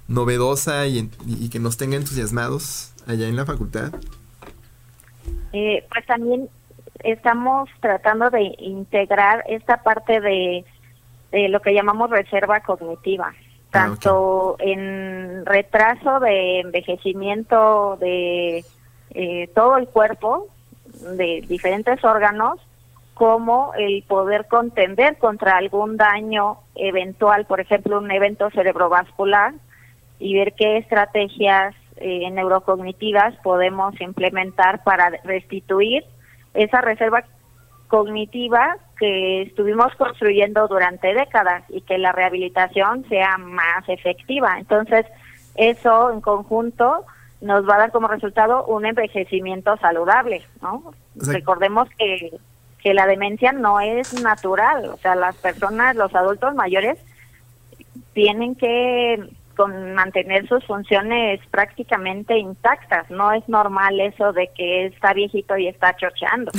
[0.08, 3.92] novedosa y, y- que nos tenga entusiasmados allá en la facultad?
[5.54, 6.50] Eh, pues también
[7.04, 10.66] estamos tratando de integrar esta parte de,
[11.32, 18.64] de lo que llamamos reserva cognitiva, Ah, tanto en retraso de envejecimiento de
[19.12, 20.48] eh, todo el cuerpo,
[21.18, 22.60] de diferentes órganos,
[23.14, 29.54] como el poder contender contra algún daño eventual, por ejemplo, un evento cerebrovascular,
[30.20, 36.04] y ver qué estrategias eh, neurocognitivas podemos implementar para restituir
[36.54, 37.24] esa reserva
[37.88, 44.58] cognitiva que estuvimos construyendo durante décadas y que la rehabilitación sea más efectiva.
[44.60, 45.06] Entonces,
[45.56, 47.06] eso en conjunto
[47.42, 50.92] nos va a dar como resultado un envejecimiento saludable, ¿no?
[51.16, 52.32] Recordemos que,
[52.80, 56.98] que la demencia no es natural, o sea, las personas, los adultos mayores
[58.14, 63.10] tienen que con mantener sus funciones prácticamente intactas.
[63.10, 66.52] No es normal eso de que está viejito y está chocheando.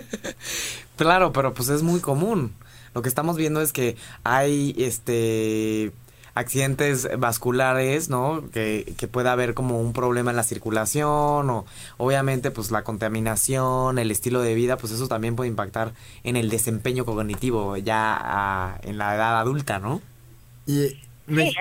[0.96, 2.54] claro, pero pues es muy común.
[2.94, 5.92] Lo que estamos viendo es que hay este
[6.36, 8.44] accidentes vasculares, ¿no?
[8.52, 11.64] Que, que pueda haber como un problema en la circulación o
[11.96, 15.94] obviamente pues la contaminación, el estilo de vida, pues eso también puede impactar
[16.24, 20.02] en el desempeño cognitivo ya en la edad adulta, ¿no?
[20.66, 20.96] Y
[21.26, 21.52] me,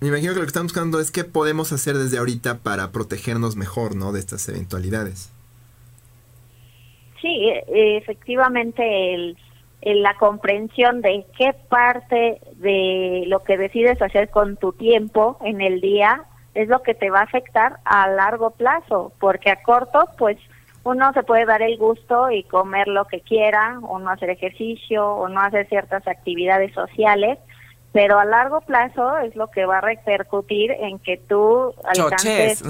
[0.00, 3.56] me imagino que lo que estamos buscando es qué podemos hacer desde ahorita para protegernos
[3.56, 4.12] mejor, ¿no?
[4.12, 5.32] De estas eventualidades.
[7.20, 9.36] Sí, e, efectivamente el,
[9.82, 15.80] la comprensión de qué parte de lo que decides hacer con tu tiempo en el
[15.80, 16.24] día
[16.54, 20.36] es lo que te va a afectar a largo plazo, porque a corto, pues
[20.84, 25.06] uno se puede dar el gusto y comer lo que quiera, o no hacer ejercicio,
[25.06, 27.38] o no hacer ciertas actividades sociales,
[27.92, 32.62] pero a largo plazo es lo que va a repercutir en que tú alcances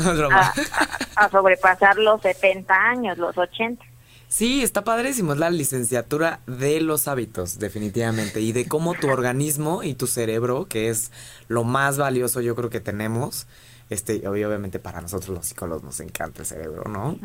[1.16, 3.84] a, sobrepasar los 70 años, los 80.
[4.28, 9.82] Sí, está padrísimo, es la licenciatura de los hábitos, definitivamente, y de cómo tu organismo
[9.82, 11.10] y tu cerebro, que es
[11.48, 13.46] lo más valioso yo creo que tenemos,
[13.88, 17.18] este, obviamente para nosotros los psicólogos nos encanta el cerebro, ¿no?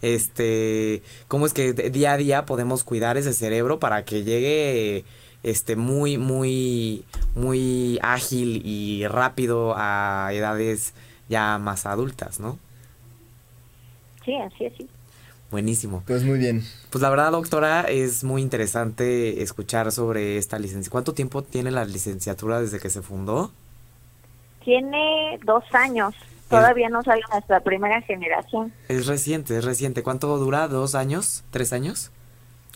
[0.00, 5.04] Este, cómo es que día a día podemos cuidar ese cerebro para que llegue
[5.42, 10.94] este muy muy muy ágil y rápido a edades
[11.28, 12.58] ya más adultas, ¿no?
[14.24, 14.72] Sí, así es.
[15.50, 16.02] Buenísimo.
[16.06, 16.62] Pues muy bien.
[16.90, 20.90] Pues la verdad, doctora, es muy interesante escuchar sobre esta licencia.
[20.90, 23.52] ¿Cuánto tiempo tiene la licenciatura desde que se fundó?
[24.64, 26.14] Tiene dos años.
[26.48, 28.72] Todavía no sale nuestra primera generación.
[28.88, 30.02] Es reciente, es reciente.
[30.02, 30.68] ¿Cuánto dura?
[30.68, 31.44] ¿Dos años?
[31.50, 32.10] ¿Tres años?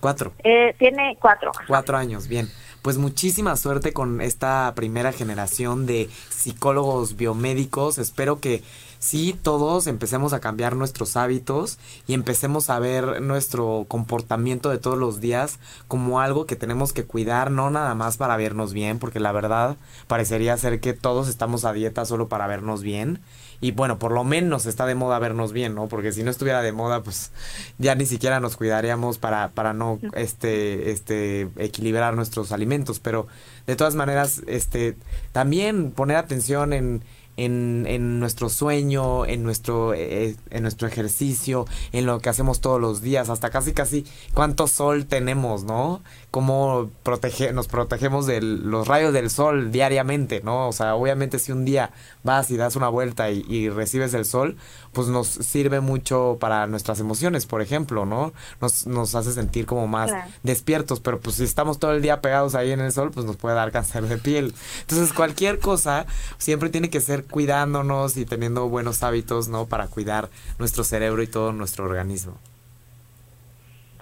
[0.00, 0.32] Cuatro.
[0.42, 1.52] Eh, tiene cuatro.
[1.66, 2.48] Cuatro años, bien.
[2.82, 7.98] Pues muchísima suerte con esta primera generación de psicólogos biomédicos.
[7.98, 8.62] Espero que
[8.98, 14.96] sí todos empecemos a cambiar nuestros hábitos y empecemos a ver nuestro comportamiento de todos
[14.96, 19.20] los días como algo que tenemos que cuidar, no nada más para vernos bien, porque
[19.20, 19.76] la verdad
[20.06, 23.20] parecería ser que todos estamos a dieta solo para vernos bien
[23.60, 25.88] y bueno, por lo menos está de moda vernos bien, ¿no?
[25.88, 27.30] Porque si no estuviera de moda, pues
[27.78, 33.00] ya ni siquiera nos cuidaríamos para, para no este, este, equilibrar nuestros alimentos.
[33.00, 33.26] Pero
[33.66, 34.96] de todas maneras, este,
[35.32, 37.02] también poner atención en
[37.36, 42.78] en, en nuestro sueño, en nuestro, eh, en nuestro ejercicio, en lo que hacemos todos
[42.78, 44.04] los días, hasta casi casi
[44.34, 46.02] cuánto sol tenemos, ¿no?
[46.30, 50.68] Cómo protege, nos protegemos de los rayos del sol diariamente, ¿no?
[50.68, 51.90] O sea, obviamente si un día
[52.22, 54.56] vas y das una vuelta y, recibes el sol,
[54.92, 58.32] pues nos sirve mucho para nuestras emociones, por ejemplo, ¿no?
[58.60, 60.12] Nos, nos hace sentir como más
[60.42, 63.36] despiertos, pero pues si estamos todo el día pegados ahí en el sol, pues nos
[63.36, 64.54] puede dar cáncer de piel.
[64.82, 66.06] Entonces cualquier cosa
[66.38, 69.66] siempre tiene que ser cuidándonos y teniendo buenos hábitos, ¿no?
[69.66, 72.38] Para cuidar nuestro cerebro y todo nuestro organismo.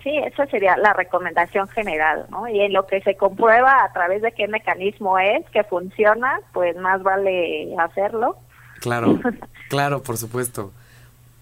[0.08, 2.48] Sí, esa sería la recomendación general, ¿no?
[2.48, 6.74] Y en lo que se comprueba a través de qué mecanismo es, que funciona, pues
[6.76, 8.38] más vale hacerlo.
[8.80, 9.20] Claro,
[9.68, 10.72] claro, por supuesto.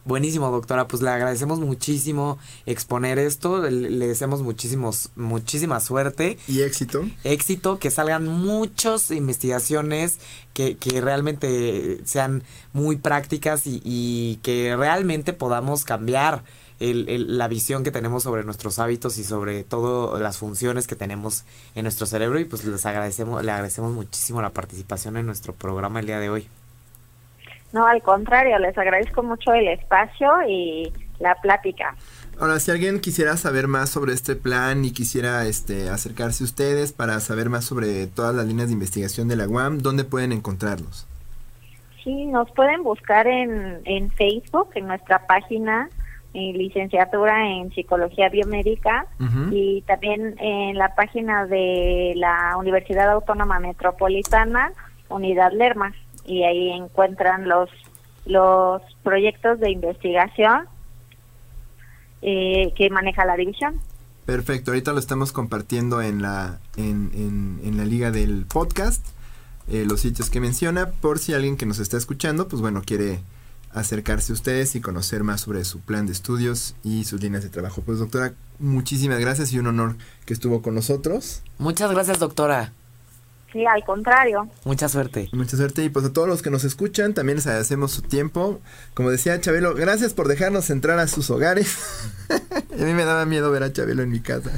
[0.05, 0.89] Buenísimo, doctora.
[0.89, 3.63] Pues le agradecemos muchísimo exponer esto.
[3.63, 6.37] Le, deseamos muchísimos, muchísima suerte.
[6.49, 7.05] Y éxito.
[7.23, 10.19] Éxito, que salgan muchas investigaciones
[10.55, 12.43] que, que realmente sean
[12.73, 16.43] muy prácticas y, y que realmente podamos cambiar
[16.81, 21.45] el, la visión que tenemos sobre nuestros hábitos y sobre todo las funciones que tenemos
[21.75, 22.39] en nuestro cerebro.
[22.39, 26.31] Y pues les agradecemos, le agradecemos muchísimo la participación en nuestro programa el día de
[26.31, 26.49] hoy.
[27.73, 31.97] No, al contrario, les agradezco mucho el espacio y la plática.
[32.39, 36.93] Ahora, si alguien quisiera saber más sobre este plan y quisiera este, acercarse a ustedes
[36.93, 41.07] para saber más sobre todas las líneas de investigación de la UAM, ¿dónde pueden encontrarlos?
[42.05, 45.89] Sí, nos pueden buscar en, en Facebook, en nuestra página
[46.37, 49.07] licenciatura en psicología biomédica
[49.51, 54.73] y también en la página de la Universidad Autónoma Metropolitana,
[55.09, 55.95] Unidad Lerma.
[56.25, 57.71] Y ahí encuentran los
[58.27, 60.67] los proyectos de investigación
[62.23, 63.81] eh, que maneja la división.
[64.27, 69.07] Perfecto, ahorita lo estamos compartiendo en la en, en, la liga del podcast,
[69.69, 73.21] eh, los sitios que menciona, por si alguien que nos está escuchando, pues bueno, quiere
[73.77, 77.51] acercarse a ustedes y conocer más sobre su plan de estudios y sus líneas de
[77.51, 77.83] trabajo.
[77.83, 81.43] Pues doctora, muchísimas gracias y un honor que estuvo con nosotros.
[81.59, 82.73] Muchas gracias, doctora.
[83.53, 84.49] Sí, al contrario.
[84.65, 85.29] Mucha suerte.
[85.33, 88.61] Mucha suerte y pues a todos los que nos escuchan también les agradecemos su tiempo.
[88.95, 91.77] Como decía Chabelo, gracias por dejarnos entrar a sus hogares.
[92.31, 94.51] a mí me daba miedo ver a Chabelo en mi casa.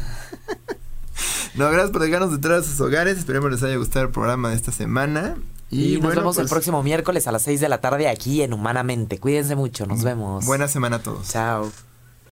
[1.55, 3.19] no, gracias por dejarnos entrar a sus hogares.
[3.19, 5.37] Esperemos les haya gustado el programa de esta semana.
[5.71, 8.43] Y, nos bueno, vemos el pues, próximo miércoles a las 6 de la tarde aquí
[8.43, 9.19] en Humanamente.
[9.19, 10.47] Cuídense mucho, nos vemos.
[10.47, 11.29] Buena semana a todos.
[11.29, 11.71] Chao.